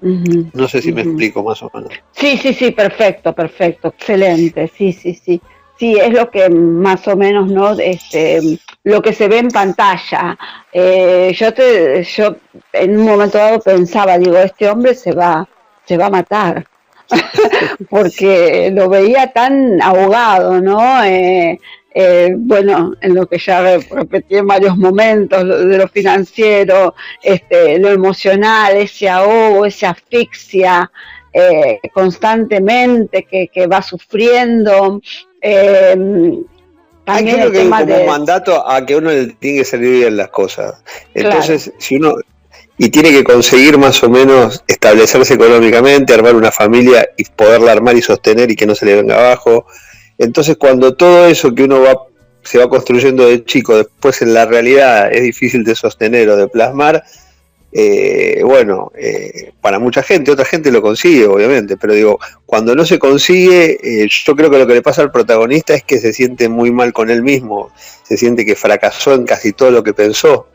No 0.00 0.68
sé 0.68 0.80
si 0.80 0.92
me 0.92 1.02
explico 1.02 1.42
más 1.42 1.62
o 1.62 1.70
menos. 1.74 1.90
Sí, 2.12 2.36
sí, 2.36 2.54
sí, 2.54 2.70
perfecto, 2.70 3.32
perfecto, 3.32 3.88
excelente, 3.88 4.68
sí, 4.68 4.92
sí, 4.92 5.14
sí. 5.14 5.40
Sí, 5.78 5.96
es 5.96 6.12
lo 6.12 6.28
que 6.28 6.48
más 6.50 7.06
o 7.06 7.16
menos, 7.16 7.48
¿no? 7.48 7.78
Este, 7.78 8.40
lo 8.82 9.00
que 9.00 9.12
se 9.12 9.28
ve 9.28 9.38
en 9.38 9.48
pantalla. 9.48 10.36
Eh, 10.72 11.32
yo 11.32 11.54
te, 11.54 12.02
yo 12.02 12.36
en 12.72 12.98
un 12.98 13.06
momento 13.06 13.38
dado 13.38 13.60
pensaba, 13.60 14.18
digo, 14.18 14.36
este 14.38 14.68
hombre 14.68 14.94
se 14.96 15.12
va, 15.12 15.48
se 15.84 15.96
va 15.96 16.06
a 16.06 16.10
matar, 16.10 16.66
porque 17.90 18.72
lo 18.74 18.88
veía 18.88 19.32
tan 19.32 19.80
ahogado, 19.80 20.60
¿no? 20.60 21.04
Eh, 21.04 21.60
eh, 22.00 22.32
bueno, 22.36 22.94
en 23.00 23.12
lo 23.12 23.26
que 23.26 23.38
ya 23.38 23.76
repetí 23.90 24.36
en 24.36 24.46
varios 24.46 24.76
momentos, 24.76 25.44
de 25.44 25.78
lo 25.78 25.88
financiero, 25.88 26.94
este, 27.20 27.76
lo 27.80 27.88
emocional, 27.88 28.76
ese 28.76 29.08
ahogo, 29.08 29.66
esa 29.66 29.90
asfixia 29.90 30.88
eh, 31.32 31.80
constantemente 31.92 33.24
que, 33.24 33.66
va 33.66 33.82
sufriendo. 33.82 35.00
Eh, 35.42 35.96
también 37.04 37.40
Hay 37.40 37.50
que 37.50 37.68
como 37.68 38.06
mandato 38.06 38.70
a 38.70 38.86
que 38.86 38.94
uno 38.94 39.10
le 39.10 39.26
tiene 39.32 39.58
que 39.58 39.64
salir 39.64 39.90
bien 39.90 40.16
las 40.18 40.28
cosas. 40.28 40.80
Entonces, 41.14 41.72
si 41.78 41.96
uno 41.96 42.14
y 42.80 42.90
tiene 42.90 43.10
que 43.10 43.24
conseguir 43.24 43.76
más 43.76 44.00
o 44.04 44.08
menos 44.08 44.62
establecerse 44.68 45.34
económicamente, 45.34 46.14
armar 46.14 46.36
una 46.36 46.52
familia 46.52 47.08
y 47.16 47.24
poderla 47.24 47.72
armar 47.72 47.96
y 47.96 48.02
sostener 48.02 48.52
y 48.52 48.54
que 48.54 48.66
no 48.66 48.76
se 48.76 48.86
le 48.86 48.94
venga 48.94 49.16
abajo, 49.16 49.66
entonces 50.18 50.56
cuando 50.56 50.94
todo 50.94 51.26
eso 51.26 51.54
que 51.54 51.64
uno 51.64 51.80
va 51.80 51.94
se 52.42 52.58
va 52.58 52.68
construyendo 52.68 53.26
de 53.26 53.44
chico, 53.44 53.76
después 53.76 54.22
en 54.22 54.32
la 54.32 54.46
realidad 54.46 55.12
es 55.12 55.22
difícil 55.22 55.64
de 55.64 55.74
sostener 55.74 56.30
o 56.30 56.36
de 56.36 56.48
plasmar, 56.48 57.04
eh, 57.70 58.40
bueno, 58.42 58.90
eh, 58.96 59.52
para 59.60 59.78
mucha 59.78 60.02
gente, 60.02 60.30
otra 60.30 60.46
gente 60.46 60.72
lo 60.72 60.80
consigue, 60.80 61.26
obviamente, 61.26 61.76
pero 61.76 61.92
digo, 61.92 62.18
cuando 62.46 62.74
no 62.74 62.86
se 62.86 62.98
consigue, 62.98 63.78
eh, 63.82 64.08
yo 64.08 64.34
creo 64.34 64.50
que 64.50 64.58
lo 64.58 64.66
que 64.66 64.74
le 64.74 64.82
pasa 64.82 65.02
al 65.02 65.12
protagonista 65.12 65.74
es 65.74 65.84
que 65.84 65.98
se 65.98 66.14
siente 66.14 66.48
muy 66.48 66.72
mal 66.72 66.94
con 66.94 67.10
él 67.10 67.22
mismo, 67.22 67.70
se 68.02 68.16
siente 68.16 68.46
que 68.46 68.56
fracasó 68.56 69.12
en 69.12 69.26
casi 69.26 69.52
todo 69.52 69.70
lo 69.70 69.82
que 69.82 69.92
pensó. 69.92 70.48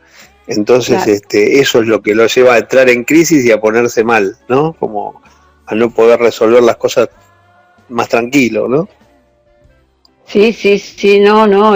Entonces, 0.46 1.06
este, 1.06 1.60
eso 1.60 1.80
es 1.80 1.86
lo 1.86 2.02
que 2.02 2.14
lo 2.14 2.26
lleva 2.26 2.54
a 2.54 2.58
entrar 2.58 2.90
en 2.90 3.04
crisis 3.04 3.44
y 3.46 3.52
a 3.52 3.60
ponerse 3.60 4.04
mal, 4.04 4.36
¿no? 4.48 4.74
Como 4.74 5.22
a 5.64 5.74
no 5.74 5.88
poder 5.90 6.20
resolver 6.20 6.62
las 6.62 6.76
cosas 6.76 7.08
más 7.88 8.08
tranquilo, 8.10 8.68
¿no? 8.68 8.88
Sí, 10.34 10.52
sí, 10.52 10.80
sí, 10.80 11.20
no, 11.20 11.46
no, 11.46 11.74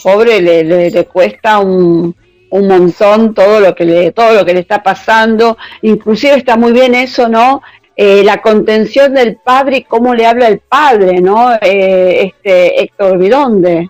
pobre 0.00 0.40
le, 0.40 0.62
le, 0.62 1.04
cuesta 1.06 1.58
un, 1.58 2.14
un, 2.50 2.68
montón 2.68 3.34
todo 3.34 3.58
lo 3.58 3.74
que 3.74 3.84
le 3.84 4.12
todo 4.12 4.32
lo 4.32 4.44
que 4.44 4.54
le 4.54 4.60
está 4.60 4.80
pasando, 4.80 5.58
inclusive 5.82 6.34
está 6.34 6.56
muy 6.56 6.70
bien 6.70 6.94
eso, 6.94 7.28
¿no? 7.28 7.62
Eh, 7.96 8.22
la 8.22 8.40
contención 8.42 9.12
del 9.12 9.38
padre 9.38 9.78
y 9.78 9.82
cómo 9.82 10.14
le 10.14 10.24
habla 10.24 10.46
el 10.46 10.60
padre, 10.60 11.20
¿no? 11.20 11.52
Eh, 11.60 12.26
este 12.26 12.80
Héctor 12.80 13.18
Vidonde. 13.18 13.88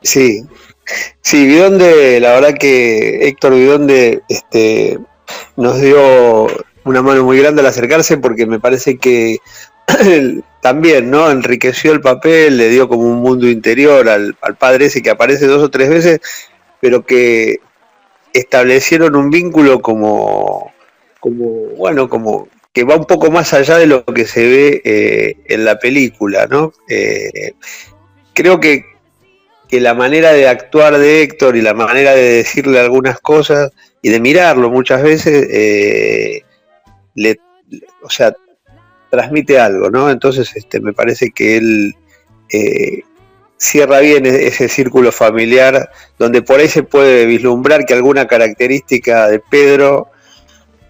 Sí, 0.00 0.44
sí, 1.20 1.44
Vidonde, 1.44 2.20
la 2.20 2.34
verdad 2.34 2.54
que 2.54 3.26
Héctor 3.26 3.56
Vidonde 3.56 4.22
este, 4.28 5.00
nos 5.56 5.80
dio 5.80 6.46
una 6.84 7.02
mano 7.02 7.24
muy 7.24 7.40
grande 7.40 7.60
al 7.60 7.66
acercarse 7.66 8.18
porque 8.18 8.46
me 8.46 8.60
parece 8.60 8.98
que 8.98 9.38
también, 10.62 11.10
¿no? 11.10 11.28
Enriqueció 11.28 11.92
el 11.92 12.00
papel, 12.00 12.56
le 12.56 12.68
dio 12.68 12.88
como 12.88 13.02
un 13.02 13.20
mundo 13.20 13.48
interior 13.48 14.08
al, 14.08 14.36
padre 14.56 14.86
ese 14.86 15.02
que 15.02 15.10
aparece 15.10 15.46
dos 15.46 15.60
o 15.60 15.70
tres 15.70 15.90
veces, 15.90 16.20
pero 16.80 17.04
que 17.04 17.58
establecieron 18.32 19.16
un 19.16 19.28
vínculo 19.28 19.82
como, 19.82 20.72
como 21.18 21.46
bueno, 21.76 22.08
como 22.08 22.48
que 22.72 22.84
va 22.84 22.94
un 22.94 23.06
poco 23.06 23.32
más 23.32 23.52
allá 23.52 23.76
de 23.76 23.86
lo 23.86 24.04
que 24.04 24.24
se 24.24 24.46
ve 24.46 24.82
eh, 24.84 25.36
en 25.46 25.64
la 25.64 25.80
película, 25.80 26.46
¿no? 26.46 26.72
Eh, 26.88 27.54
creo 28.32 28.60
que, 28.60 28.84
que, 29.68 29.80
la 29.80 29.94
manera 29.94 30.32
de 30.32 30.46
actuar 30.46 30.96
de 30.96 31.22
Héctor 31.22 31.56
y 31.56 31.62
la 31.62 31.74
manera 31.74 32.14
de 32.14 32.34
decirle 32.34 32.78
algunas 32.78 33.18
cosas 33.18 33.72
y 34.00 34.10
de 34.10 34.20
mirarlo 34.20 34.70
muchas 34.70 35.02
veces, 35.02 35.48
eh, 35.50 36.42
le, 37.16 37.40
o 38.02 38.10
sea, 38.10 38.32
transmite 39.12 39.60
algo, 39.60 39.90
¿no? 39.90 40.10
Entonces, 40.10 40.56
este, 40.56 40.80
me 40.80 40.94
parece 40.94 41.32
que 41.32 41.58
él 41.58 41.94
eh, 42.50 43.02
cierra 43.58 44.00
bien 44.00 44.24
e-, 44.24 44.46
ese 44.46 44.70
círculo 44.70 45.12
familiar, 45.12 45.90
donde 46.18 46.40
por 46.40 46.60
ahí 46.60 46.68
se 46.68 46.82
puede 46.82 47.26
vislumbrar 47.26 47.84
que 47.84 47.92
alguna 47.92 48.26
característica 48.26 49.28
de 49.28 49.38
Pedro 49.38 50.08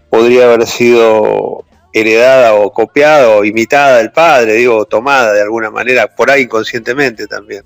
podría 0.08 0.44
haber 0.44 0.68
sido 0.68 1.64
heredada 1.92 2.54
o 2.54 2.72
copiada 2.72 3.28
o 3.28 3.44
imitada 3.44 3.98
del 3.98 4.12
padre, 4.12 4.52
digo, 4.52 4.84
tomada 4.84 5.32
de 5.32 5.42
alguna 5.42 5.72
manera, 5.72 6.06
por 6.14 6.30
ahí 6.30 6.42
inconscientemente 6.42 7.26
también. 7.26 7.64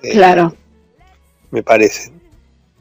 Eh, 0.00 0.12
claro. 0.12 0.54
Me 1.50 1.64
parece. 1.64 2.12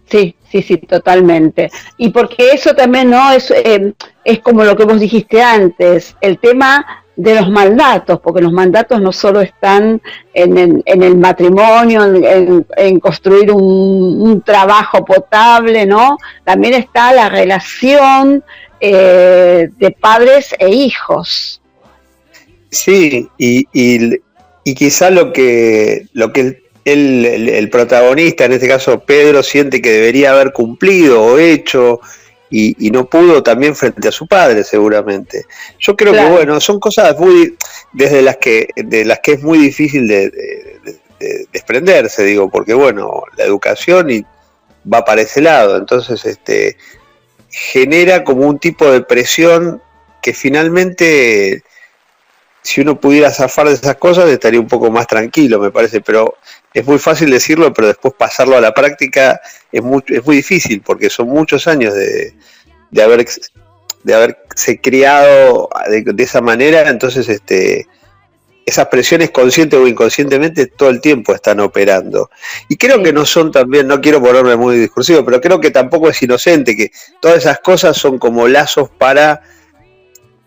Sí, 0.07 0.35
sí, 0.51 0.61
sí, 0.61 0.77
totalmente. 0.77 1.71
Y 1.97 2.09
porque 2.09 2.51
eso 2.51 2.73
también, 2.75 3.09
¿no? 3.09 3.31
Es, 3.31 3.51
eh, 3.51 3.93
es 4.23 4.39
como 4.39 4.63
lo 4.63 4.75
que 4.75 4.85
vos 4.85 4.99
dijiste 4.99 5.41
antes, 5.41 6.15
el 6.21 6.37
tema 6.39 6.85
de 7.15 7.35
los 7.35 7.49
mandatos, 7.49 8.19
porque 8.21 8.41
los 8.41 8.51
mandatos 8.51 9.01
no 9.01 9.11
solo 9.11 9.41
están 9.41 10.01
en, 10.33 10.83
el 10.85 11.17
matrimonio, 11.17 12.03
en, 12.03 12.99
construir 12.99 13.51
un, 13.51 14.41
trabajo 14.41 15.05
potable, 15.05 15.85
¿no? 15.85 16.17
También 16.43 16.73
está 16.73 17.13
la 17.13 17.29
relación 17.29 18.43
eh, 18.79 19.69
de 19.77 19.91
padres 19.91 20.55
e 20.57 20.69
hijos. 20.69 21.61
Sí, 22.69 23.29
y, 23.37 23.67
y, 23.73 24.73
quizá 24.73 25.09
lo 25.09 25.33
que, 25.33 26.07
lo 26.13 26.31
que 26.31 26.60
el, 26.85 27.69
protagonista, 27.69 28.45
en 28.45 28.53
este 28.53 28.67
caso 28.67 28.99
Pedro, 28.99 29.43
siente 29.43 29.81
que 29.81 29.91
debería 29.91 30.31
haber 30.31 30.51
cumplido 30.51 31.21
o 31.21 31.37
hecho 31.37 32.01
y, 32.49 32.91
no 32.91 33.05
pudo 33.05 33.41
también 33.41 33.75
frente 33.75 34.09
a 34.09 34.11
su 34.11 34.27
padre, 34.27 34.63
seguramente. 34.63 35.45
Yo 35.79 35.95
creo 35.95 36.13
que, 36.13 36.25
bueno, 36.25 36.59
son 36.59 36.79
cosas 36.79 37.17
muy, 37.17 37.55
desde 37.93 38.21
las 38.21 38.37
que, 38.37 38.67
de 38.75 39.05
las 39.05 39.19
que 39.19 39.33
es 39.33 39.43
muy 39.43 39.57
difícil 39.57 40.07
de, 40.07 40.79
desprenderse, 41.53 42.23
digo, 42.23 42.49
porque, 42.49 42.73
bueno, 42.73 43.23
la 43.37 43.45
educación 43.45 44.09
y 44.09 44.25
va 44.91 45.05
para 45.05 45.21
ese 45.21 45.39
lado, 45.39 45.77
entonces, 45.77 46.25
este, 46.25 46.75
genera 47.49 48.23
como 48.23 48.47
un 48.47 48.59
tipo 48.59 48.91
de 48.91 49.01
presión 49.01 49.81
que 50.21 50.33
finalmente 50.33 51.63
si 52.63 52.81
uno 52.81 52.99
pudiera 52.99 53.31
zafar 53.31 53.67
de 53.67 53.73
esas 53.73 53.95
cosas 53.95 54.29
estaría 54.29 54.59
un 54.59 54.67
poco 54.67 54.91
más 54.91 55.07
tranquilo, 55.07 55.59
me 55.59 55.71
parece, 55.71 56.01
pero 56.01 56.35
es 56.73 56.85
muy 56.85 56.99
fácil 56.99 57.29
decirlo, 57.29 57.73
pero 57.73 57.87
después 57.87 58.13
pasarlo 58.17 58.55
a 58.55 58.61
la 58.61 58.73
práctica 58.73 59.41
es 59.71 59.81
muy, 59.81 60.03
es 60.07 60.25
muy 60.25 60.37
difícil, 60.37 60.81
porque 60.81 61.09
son 61.09 61.27
muchos 61.27 61.67
años 61.67 61.93
de, 61.93 62.33
de, 62.91 63.03
haber, 63.03 63.25
de 64.03 64.13
haberse 64.13 64.79
criado 64.79 65.69
de, 65.89 66.23
esa 66.23 66.41
manera, 66.41 66.89
entonces 66.89 67.27
este, 67.27 67.87
esas 68.65 68.87
presiones 68.87 69.31
consciente 69.31 69.75
o 69.75 69.87
inconscientemente 69.87 70.67
todo 70.67 70.89
el 70.89 71.01
tiempo 71.01 71.33
están 71.33 71.59
operando. 71.59 72.29
Y 72.69 72.77
creo 72.77 73.03
que 73.03 73.11
no 73.11 73.25
son 73.25 73.51
también, 73.51 73.87
no 73.87 73.99
quiero 73.99 74.21
ponerme 74.21 74.55
muy 74.55 74.77
discursivo, 74.77 75.25
pero 75.25 75.41
creo 75.41 75.59
que 75.59 75.71
tampoco 75.71 76.09
es 76.09 76.21
inocente, 76.21 76.75
que 76.75 76.91
todas 77.19 77.39
esas 77.39 77.59
cosas 77.59 77.97
son 77.97 78.17
como 78.17 78.47
lazos 78.47 78.89
para 78.97 79.41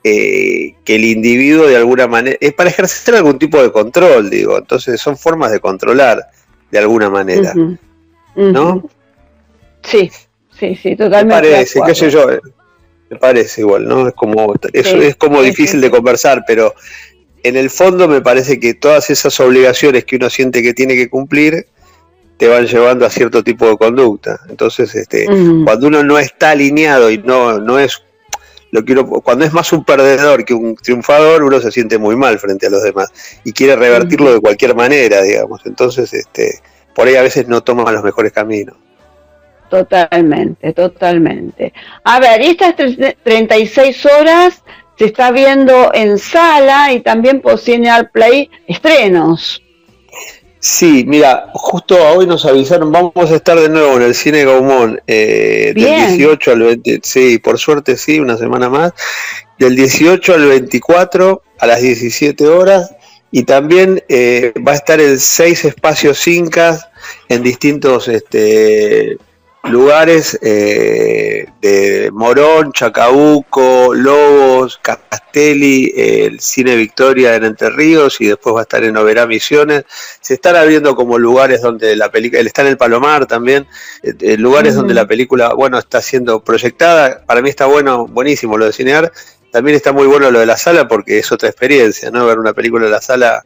eh, 0.07 0.75
que 0.85 0.97
el 0.97 1.05
individuo 1.05 1.67
de 1.67 1.77
alguna 1.77 2.07
manera, 2.07 2.37
es 2.39 2.53
para 2.53 2.69
ejercer 2.69 3.15
algún 3.15 3.39
tipo 3.39 3.63
de 3.63 3.73
control, 3.73 4.29
digo, 4.29 4.59
entonces 4.59 5.01
son 5.01 5.17
formas 5.17 5.51
de 5.51 5.61
controlar 5.61 6.29
de 6.71 6.79
alguna 6.79 7.09
manera, 7.09 7.55
¿no? 8.35 8.87
Sí, 9.83 10.11
sí, 10.59 10.77
sí, 10.77 10.95
totalmente. 10.95 11.49
Me 11.49 11.55
parece, 11.55 11.81
qué 11.87 11.95
sé 11.95 12.11
yo, 12.11 12.27
me 13.09 13.17
parece 13.19 13.63
igual, 13.63 13.89
¿no? 13.89 14.09
Es 14.09 14.15
como, 14.15 14.53
es, 14.75 14.93
es 14.93 15.17
como 15.17 15.41
difícil 15.41 15.81
de 15.81 15.91
conversar, 15.91 16.45
pero 16.47 16.75
en 17.43 17.57
el 17.57 17.71
fondo 17.71 18.07
me 18.07 18.21
parece 18.21 18.61
que 18.61 18.75
todas 18.75 19.09
esas 19.09 19.41
obligaciones 19.41 20.05
que 20.05 20.17
uno 20.17 20.29
siente 20.29 20.63
que 20.63 20.75
tiene 20.75 20.97
que 20.97 21.09
cumplir 21.09 21.67
te 22.37 22.49
van 22.49 22.67
llevando 22.67 23.07
a 23.07 23.11
cierto 23.11 23.43
tipo 23.43 23.67
de 23.67 23.79
conducta. 23.79 24.41
Entonces, 24.51 24.95
este, 24.95 25.31
mm. 25.31 25.65
cuando 25.65 25.87
uno 25.87 26.03
no 26.03 26.19
está 26.19 26.51
alineado 26.51 27.11
y 27.11 27.19
no, 27.19 27.59
no 27.59 27.79
es 27.79 28.03
lo 28.75 28.85
quiero, 28.85 29.07
cuando 29.07 29.45
es 29.45 29.52
más 29.52 29.73
un 29.73 29.85
perdedor 29.85 30.45
que 30.45 30.52
un 30.52 30.75
triunfador, 30.75 31.45
uno 31.45 31.61
se 31.61 31.71
siente 31.71 31.97
muy 31.97 32.16
mal 32.16 32.40
frente 32.40 32.66
a 32.66 32.71
los 32.71 32.83
demás 32.83 33.09
y 33.45 33.52
quiere 33.52 33.76
revertirlo 33.76 34.35
de 34.35 34.40
cualquier 34.40 34.75
manera, 34.75 35.23
digamos. 35.23 35.64
Entonces, 35.64 36.12
este, 36.12 36.59
por 36.93 37.07
ahí 37.07 37.14
a 37.14 37.23
veces 37.23 37.47
no 37.47 37.61
toma 37.62 37.93
los 37.93 38.02
mejores 38.02 38.33
caminos. 38.33 38.75
Totalmente, 39.71 40.73
totalmente. 40.73 41.73
A 42.02 42.19
ver, 42.19 42.40
estas 42.40 42.75
36 43.23 44.07
horas 44.07 44.64
se 44.99 45.04
está 45.04 45.31
viendo 45.31 45.95
en 45.95 46.19
sala 46.19 46.93
y 46.93 46.99
también 46.99 47.43
por 47.43 47.61
Cine 47.61 47.93
Play 48.12 48.50
estrenos. 48.66 49.63
Sí, 50.66 51.04
mira, 51.06 51.50
justo 51.52 51.94
hoy 51.94 52.26
nos 52.26 52.47
avisaron, 52.47 52.90
vamos 52.90 53.30
a 53.30 53.35
estar 53.37 53.61
de 53.61 53.68
nuevo 53.68 53.97
en 53.99 54.02
el 54.02 54.14
Cine 54.14 54.47
Gaumont 54.47 54.99
eh, 55.06 55.75
del 55.76 56.16
18 56.16 56.52
al 56.52 56.61
20, 56.61 57.00
sí, 57.02 57.37
por 57.38 57.59
suerte 57.59 57.99
sí, 57.99 58.18
una 58.18 58.38
semana 58.38 58.71
más, 58.71 58.94
del 59.59 59.76
18 59.76 60.33
al 60.33 60.47
24 60.47 61.42
a 61.59 61.66
las 61.66 61.83
17 61.83 62.49
horas 62.49 62.94
y 63.30 63.42
también 63.42 64.02
eh, 64.09 64.54
va 64.66 64.73
a 64.73 64.76
estar 64.76 65.02
en 65.02 65.21
seis 65.21 65.66
espacios 65.66 66.26
incas 66.26 66.88
en 67.28 67.42
distintos 67.42 68.09
este, 68.09 69.18
lugares 69.64 70.38
eh, 70.42 71.47
de 71.61 72.11
Morón, 72.12 72.73
Chacabuco, 72.73 73.94
Lobos, 73.94 74.78
Castelli, 74.83 75.92
el 75.97 76.40
Cine 76.40 76.76
Victoria 76.76 77.35
en 77.35 77.44
Entre 77.44 77.71
Ríos 77.71 78.21
y 78.21 78.26
después 78.26 78.54
va 78.54 78.61
a 78.61 78.62
estar 78.62 78.85
en 78.85 78.97
Oberá 78.97 79.26
Misiones. 79.26 79.85
Se 80.21 80.35
están 80.35 80.56
abriendo 80.56 80.94
como 80.94 81.18
lugares 81.18 81.62
donde 81.62 81.97
la 81.97 82.11
película, 82.11 82.40
está 82.42 82.62
en 82.62 82.68
el 82.68 82.76
Palomar 82.76 83.26
también, 83.26 83.66
eh, 84.02 84.37
lugares 84.37 84.75
donde 84.75 84.94
la 84.94 85.06
película, 85.06 85.54
bueno, 85.54 85.78
está 85.78 86.02
siendo 86.02 86.44
proyectada. 86.44 87.25
Para 87.25 87.40
mí 87.40 87.49
está 87.49 87.66
bueno, 87.66 88.06
buenísimo 88.06 88.59
lo 88.59 88.66
de 88.66 88.73
cinear. 88.73 89.12
También 89.50 89.76
está 89.76 89.92
muy 89.92 90.06
bueno 90.06 90.30
lo 90.30 90.40
de 90.40 90.47
la 90.47 90.56
sala 90.56 90.88
porque 90.88 91.18
es 91.18 91.33
otra 91.33 91.49
experiencia, 91.49 92.11
¿no? 92.11 92.26
Ver 92.26 92.38
una 92.38 92.52
película 92.52 92.87
en 92.87 92.92
la 92.92 93.00
sala 93.00 93.44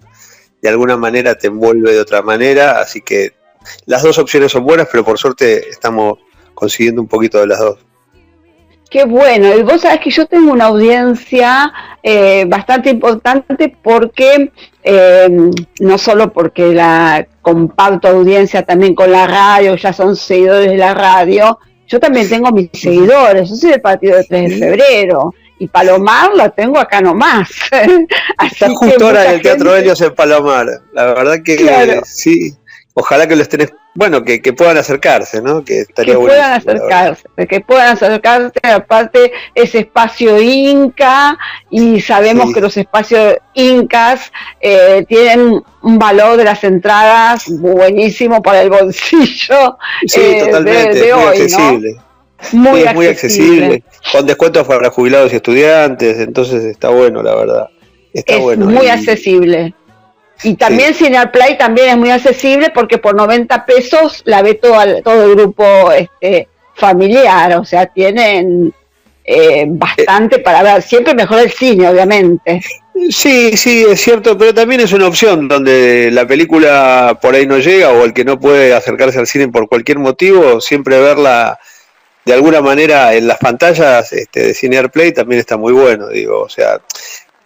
de 0.61 0.69
alguna 0.69 0.97
manera 0.97 1.37
te 1.37 1.47
envuelve 1.47 1.93
de 1.93 2.01
otra 2.01 2.23
manera, 2.23 2.81
así 2.81 3.01
que 3.01 3.38
las 3.87 4.03
dos 4.03 4.19
opciones 4.19 4.53
son 4.53 4.65
buenas, 4.65 4.89
pero 4.91 5.05
por 5.05 5.19
suerte 5.19 5.69
estamos 5.69 6.19
consiguiendo 6.55 7.01
un 7.01 7.09
poquito 7.09 7.39
de 7.39 7.47
las 7.47 7.59
dos. 7.59 7.79
Qué 8.91 9.05
bueno, 9.05 9.55
y 9.55 9.63
vos 9.63 9.83
sabés 9.83 10.01
que 10.01 10.11
yo 10.11 10.25
tengo 10.25 10.51
una 10.51 10.67
audiencia 10.67 11.71
eh, 12.03 12.47
bastante 12.47 12.89
importante 12.89 13.77
porque, 13.83 14.51
eh, 14.83 15.29
no 15.81 15.99
solo 15.99 16.33
porque 16.33 16.73
la 16.73 17.27
comparto 17.43 18.09
audiencia 18.09 18.63
también 18.63 18.95
con 18.95 19.13
la 19.13 19.27
radio, 19.27 19.77
ya 19.77 19.93
son 19.93 20.17
seguidores 20.17 20.71
de 20.71 20.79
la 20.79 20.95
radio, 20.95 21.59
yo 21.87 22.01
también 22.01 22.31
tengo 22.31 22.51
mis 22.51 22.71
seguidores, 22.73 23.51
yo 23.51 23.57
soy 23.57 23.71
del 23.73 23.81
partido 23.83 24.17
de 24.17 24.25
3 24.25 24.51
de 24.51 24.57
febrero, 24.57 25.35
y 25.59 25.69
Palomar 25.69 26.35
la 26.35 26.49
tengo 26.49 26.79
acá 26.79 27.01
nomás. 27.03 27.51
Está 28.43 28.71
justo 28.71 29.07
ahora 29.07 29.27
en 29.27 29.35
el 29.35 29.43
Teatro 29.43 29.77
Helios 29.77 30.01
en 30.01 30.15
Palomar, 30.15 30.67
la 30.95 31.07
verdad 31.13 31.43
que 31.45 32.01
sí, 32.05 32.55
ojalá 32.99 33.29
que 33.29 33.37
lo 33.37 33.43
estén, 33.43 33.71
bueno, 33.95 34.25
que, 34.25 34.41
puedan 34.53 34.77
acercarse, 34.77 35.41
¿no? 35.41 35.65
Que, 35.65 35.81
estaría 35.83 36.15
que 36.15 36.21
puedan 36.21 36.53
acercarse, 36.53 37.29
que 37.49 37.61
puedan 37.61 37.93
acercarse, 37.93 38.61
aparte 38.65 39.33
ese 39.55 39.79
espacio 39.81 40.41
inca, 40.41 41.39
y 41.71 42.01
sabemos 42.01 42.53
que 42.53 42.61
los 42.61 42.77
espacios 42.77 43.37
incas 43.55 44.33
eh, 44.61 45.05
tienen 45.09 45.63
un 45.83 45.99
valor 45.99 46.37
de 46.37 46.45
las 46.45 46.65
entradas 46.65 47.45
buenísimo 47.49 48.43
para 48.43 48.63
el 48.63 48.71
bolsillo 48.71 49.79
sí, 50.05 50.21
eh, 50.21 50.45
totalmente, 50.45 50.99
de, 50.99 51.13
hoy, 51.13 51.25
accesible. 51.25 51.97
Muy, 52.53 52.85
muy 52.95 53.07
accesible, 53.07 53.83
con 54.13 54.27
descuentos 54.27 54.67
para 54.67 54.91
jubilados 54.91 55.33
y 55.33 55.37
estudiantes, 55.37 56.19
entonces 56.19 56.65
está 56.65 56.89
bueno, 56.89 57.23
la 57.23 57.35
verdad. 57.35 57.69
Está 58.13 58.35
es 58.35 58.41
bueno. 58.41 58.67
Muy 58.67 58.89
accesible. 58.89 59.75
Y 60.43 60.55
también 60.55 60.95
sí. 60.95 61.11
Play 61.33 61.59
también 61.59 61.91
es 61.91 61.97
muy 61.97 62.11
accesible 62.11 62.71
porque 62.71 62.99
por 62.99 63.15
90 63.15 63.67
pesos 63.67 64.23
la 64.25 64.43
ve 64.43 64.55
todo, 64.55 65.03
todo 65.03 65.25
el 65.25 65.35
grupo 65.35 65.91
este, 65.93 66.49
familiar, 66.75 67.57
o 67.57 67.65
sea, 67.65 67.87
tienen 67.87 68.73
eh, 69.25 69.67
bastante 69.69 70.39
para 70.39 70.63
ver, 70.63 70.83
siempre 70.83 71.15
mejor 71.15 71.41
el 71.41 71.51
cine, 71.51 71.89
obviamente. 71.89 72.63
Sí, 73.11 73.57
sí, 73.57 73.85
es 73.89 74.01
cierto, 74.01 74.37
pero 74.37 74.55
también 74.55 74.81
es 74.81 74.93
una 74.93 75.07
opción 75.07 75.49
donde 75.49 76.11
la 76.11 76.27
película 76.27 77.19
por 77.21 77.35
ahí 77.35 77.47
no 77.47 77.59
llega 77.59 77.91
o 77.91 78.05
el 78.05 78.13
que 78.13 78.25
no 78.25 78.41
puede 78.41 78.75
acercarse 78.75 79.19
al 79.19 79.27
cine 79.27 79.49
por 79.49 79.69
cualquier 79.69 79.99
motivo, 79.99 80.61
siempre 80.61 81.01
verla 81.01 81.59
de 82.25 82.35
alguna 82.35 82.61
manera 82.61 83.15
en 83.15 83.27
las 83.27 83.39
pantallas 83.39 84.13
este, 84.13 84.49
de 84.49 84.55
Cinear 84.55 84.91
Play 84.91 85.13
también 85.13 85.41
está 85.41 85.57
muy 85.57 85.73
bueno, 85.73 86.09
digo, 86.09 86.43
o 86.43 86.49
sea, 86.49 86.81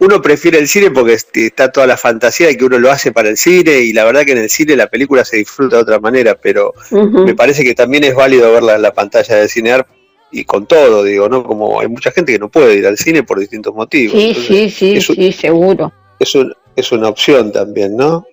uno 0.03 0.21
prefiere 0.21 0.59
el 0.59 0.67
cine 0.67 0.91
porque 0.91 1.13
está 1.13 1.71
toda 1.71 1.87
la 1.87 1.97
fantasía 1.97 2.47
de 2.47 2.57
que 2.57 2.65
uno 2.65 2.79
lo 2.79 2.91
hace 2.91 3.11
para 3.11 3.29
el 3.29 3.37
cine 3.37 3.79
y 3.79 3.93
la 3.93 4.03
verdad 4.03 4.25
que 4.25 4.33
en 4.33 4.39
el 4.39 4.49
cine 4.49 4.75
la 4.75 4.87
película 4.87 5.23
se 5.23 5.37
disfruta 5.37 5.77
de 5.77 5.81
otra 5.81 5.99
manera, 5.99 6.35
pero 6.35 6.73
me 6.91 7.35
parece 7.35 7.63
que 7.63 7.73
también 7.73 8.03
es 8.03 8.15
válido 8.15 8.51
verla 8.51 8.75
en 8.75 8.81
la 8.81 8.93
pantalla 8.93 9.35
de 9.35 9.47
cinear 9.47 9.87
y 10.31 10.45
con 10.45 10.65
todo, 10.65 11.03
digo, 11.03 11.29
¿no? 11.29 11.43
Como 11.43 11.79
hay 11.79 11.87
mucha 11.87 12.11
gente 12.11 12.33
que 12.33 12.39
no 12.39 12.49
puede 12.49 12.75
ir 12.75 12.87
al 12.87 12.97
cine 12.97 13.23
por 13.23 13.39
distintos 13.39 13.73
motivos. 13.73 14.19
Sí, 14.19 14.33
sí, 14.33 14.69
sí, 14.69 14.99
sí, 14.99 15.31
seguro. 15.31 15.93
Es, 16.19 16.33
es 16.75 16.91
una 16.91 17.09
opción 17.09 17.51
también, 17.51 17.95
¿no? 17.95 18.25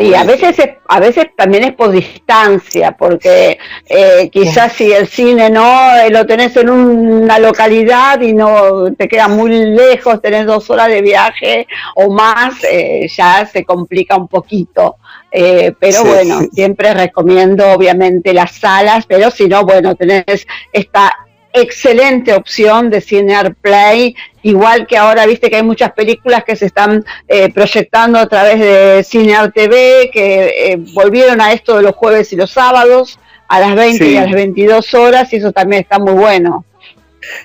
Y 0.00 0.14
a 0.14 0.24
veces, 0.24 0.56
a 0.88 1.00
veces 1.00 1.26
también 1.36 1.64
es 1.64 1.72
por 1.74 1.90
distancia, 1.90 2.92
porque 2.92 3.58
eh, 3.86 4.30
quizás 4.30 4.72
si 4.72 4.90
el 4.90 5.06
cine 5.06 5.50
no 5.50 5.96
eh, 5.96 6.08
lo 6.10 6.24
tenés 6.24 6.56
en 6.56 6.70
una 6.70 7.38
localidad 7.38 8.20
y 8.22 8.32
no 8.32 8.92
te 8.94 9.06
queda 9.06 9.28
muy 9.28 9.50
lejos, 9.50 10.22
tenés 10.22 10.46
dos 10.46 10.70
horas 10.70 10.88
de 10.88 11.02
viaje 11.02 11.66
o 11.94 12.10
más, 12.10 12.64
eh, 12.64 13.06
ya 13.14 13.44
se 13.44 13.64
complica 13.64 14.16
un 14.16 14.28
poquito. 14.28 14.96
pero 15.30 16.04
bueno, 16.04 16.40
siempre 16.50 16.94
recomiendo 16.94 17.72
obviamente 17.72 18.32
las 18.32 18.52
salas, 18.52 19.04
pero 19.06 19.30
si 19.30 19.46
no, 19.46 19.64
bueno, 19.64 19.94
tenés 19.94 20.46
esta 20.72 21.25
excelente 21.56 22.34
opción 22.34 22.90
de 22.90 23.00
Cine 23.00 23.54
Play, 23.60 24.14
igual 24.42 24.86
que 24.86 24.96
ahora 24.96 25.26
viste 25.26 25.50
que 25.50 25.56
hay 25.56 25.62
muchas 25.62 25.92
películas 25.92 26.44
que 26.44 26.56
se 26.56 26.66
están 26.66 27.04
eh, 27.28 27.52
proyectando 27.52 28.18
a 28.18 28.28
través 28.28 28.60
de 28.60 29.04
Cine 29.04 29.50
TV, 29.54 30.10
que 30.12 30.72
eh, 30.72 30.76
volvieron 30.94 31.40
a 31.40 31.52
esto 31.52 31.76
de 31.76 31.82
los 31.82 31.94
jueves 31.94 32.32
y 32.32 32.36
los 32.36 32.50
sábados, 32.50 33.18
a 33.48 33.60
las 33.60 33.74
20 33.74 34.08
y 34.08 34.16
a 34.16 34.24
las 34.24 34.32
22 34.32 34.94
horas, 34.94 35.32
y 35.32 35.36
eso 35.36 35.52
también 35.52 35.82
está 35.82 35.98
muy 35.98 36.14
bueno. 36.14 36.64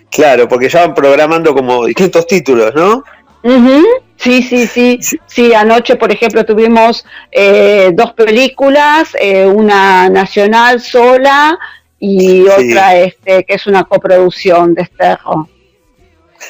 Claro, 0.10 0.48
porque 0.48 0.70
ya 0.70 0.82
van 0.82 0.94
programando 0.94 1.54
como 1.54 1.86
distintos 1.86 2.28
títulos, 2.28 2.74
¿no? 2.76 3.04
Sí, 4.18 4.44
sí, 4.44 4.68
sí, 4.68 5.00
sí. 5.26 5.54
anoche, 5.54 5.96
por 5.96 6.12
ejemplo, 6.12 6.46
tuvimos 6.46 7.04
eh, 7.32 7.90
dos 7.94 8.14
películas, 8.14 9.16
una 9.48 10.10
nacional 10.10 10.80
sola 10.80 11.58
y 12.02 12.42
otra 12.48 12.98
este 12.98 13.46
que 13.46 13.54
es 13.54 13.68
una 13.68 13.84
coproducción 13.86 14.74
de 14.74 14.82
Esterro, 14.82 15.48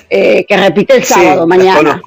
eh, 0.09 0.45
que 0.47 0.57
repite 0.57 0.95
el 0.95 1.03
sábado, 1.03 1.45
mañana. 1.45 2.01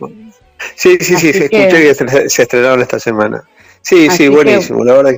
Sí, 0.74 0.96
sí, 1.00 1.16
sí, 1.16 1.32
se 1.32 1.44
escuché 1.44 1.68
que 1.68 1.94
se, 1.94 2.42
estrenaron 2.42 2.80
esta 2.80 2.98
semana. 2.98 3.44
Sí, 3.82 4.08
sí, 4.10 4.28
buenísimo, 4.28 4.82
la 4.82 4.94
verdad 4.94 5.12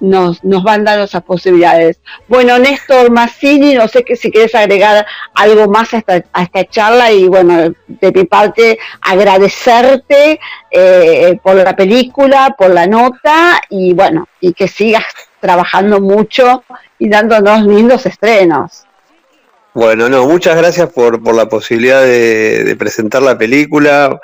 nos, 0.00 0.42
nos 0.44 0.62
van 0.62 0.84
dando 0.84 1.04
esas 1.04 1.22
posibilidades. 1.22 2.00
Bueno, 2.26 2.58
Néstor 2.58 3.10
Massini, 3.10 3.74
no 3.74 3.88
sé 3.88 4.04
que 4.04 4.16
si 4.16 4.30
quieres 4.30 4.54
agregar 4.54 5.06
algo 5.34 5.68
más 5.68 5.92
a 5.94 5.98
esta, 5.98 6.24
a 6.32 6.42
esta 6.42 6.64
charla 6.64 7.12
y 7.12 7.26
bueno, 7.26 7.74
de 7.86 8.12
mi 8.12 8.24
parte 8.24 8.78
agradecerte 9.00 10.38
eh, 10.70 11.38
por 11.42 11.56
la 11.56 11.74
película, 11.74 12.54
por 12.56 12.70
la 12.70 12.86
nota 12.86 13.60
y 13.70 13.92
bueno, 13.92 14.28
y 14.40 14.52
que 14.52 14.68
sigas 14.68 15.04
trabajando 15.40 16.00
mucho 16.00 16.64
y 16.98 17.08
dándonos 17.08 17.64
lindos 17.64 18.06
estrenos. 18.06 18.84
Bueno, 19.74 20.08
no, 20.08 20.26
muchas 20.26 20.56
gracias 20.56 20.90
por, 20.90 21.22
por 21.22 21.34
la 21.34 21.48
posibilidad 21.48 22.02
de, 22.02 22.74
presentar 22.78 23.22
la 23.22 23.38
película. 23.38 24.20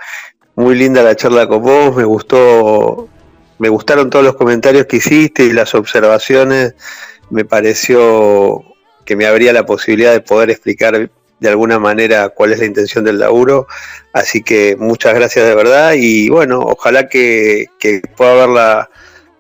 Muy 0.57 0.75
linda 0.75 1.03
la 1.03 1.17
charla 1.17 1.47
con 1.47 1.63
vos, 1.63 1.95
me 1.95 2.05
gustó, 2.05 3.09
me 3.59 3.69
gustaron 3.69 4.11
todos 4.11 4.25
los 4.25 4.37
comentarios 4.37 4.87
que 4.87 4.97
hiciste 4.97 5.45
y 5.45 5.53
las 5.53 5.75
observaciones. 5.75 6.75
Me 7.31 7.45
pareció 7.45 8.65
que 9.05 9.17
me 9.17 9.27
habría 9.27 9.53
la 9.53 9.67
posibilidad 9.67 10.13
de 10.13 10.21
poder 10.21 10.51
explicar 10.51 11.11
de 11.41 11.49
alguna 11.49 11.79
manera 11.79 12.31
cuál 12.31 12.53
es 12.53 12.59
la 12.59 12.65
intención 12.65 13.05
del 13.05 13.19
laburo. 13.19 13.67
Así 14.13 14.43
que 14.43 14.77
muchas 14.77 15.15
gracias 15.15 15.47
de 15.47 15.55
verdad 15.55 15.93
y 15.97 16.31
bueno, 16.31 16.61
ojalá 16.61 17.09
que, 17.09 17.67
que 17.79 18.01
pueda 18.17 18.35
verla 18.35 18.91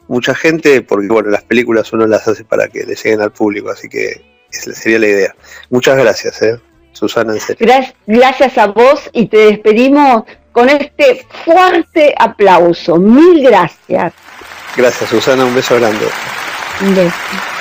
mucha 0.09 0.35
gente, 0.35 0.83
porque 0.83 1.09
bueno, 1.09 1.31
las 1.31 1.45
películas 1.45 1.93
uno 1.93 2.07
las 2.07 2.27
hace 2.29 2.45
para 2.45 2.69
que 2.69 2.85
le 2.85 2.95
lleguen 2.95 3.21
al 3.21 3.33
público, 3.33 3.71
así 3.71 3.88
que 3.88 4.25
esa 4.53 4.73
sería 4.73 4.99
la 4.99 5.07
idea. 5.07 5.35
Muchas 5.71 5.97
gracias, 5.97 6.43
¿eh? 6.43 6.61
Susana, 6.93 7.33
en 7.33 7.40
serio. 7.40 7.67
Gracias, 8.07 8.57
a 8.57 8.67
vos 8.69 9.11
y 9.12 9.27
te 9.27 9.38
despedimos 9.38 10.25
con 10.53 10.69
este 10.69 11.27
fuerte 11.45 12.14
aplauso. 12.19 12.97
Mil 12.97 13.43
gracias. 13.43 14.12
Gracias, 14.77 15.11
Susana. 15.11 15.45
Un 15.45 15.55
beso 15.55 15.77
grande. 15.77 16.07
Un 16.81 16.95
beso. 16.95 17.54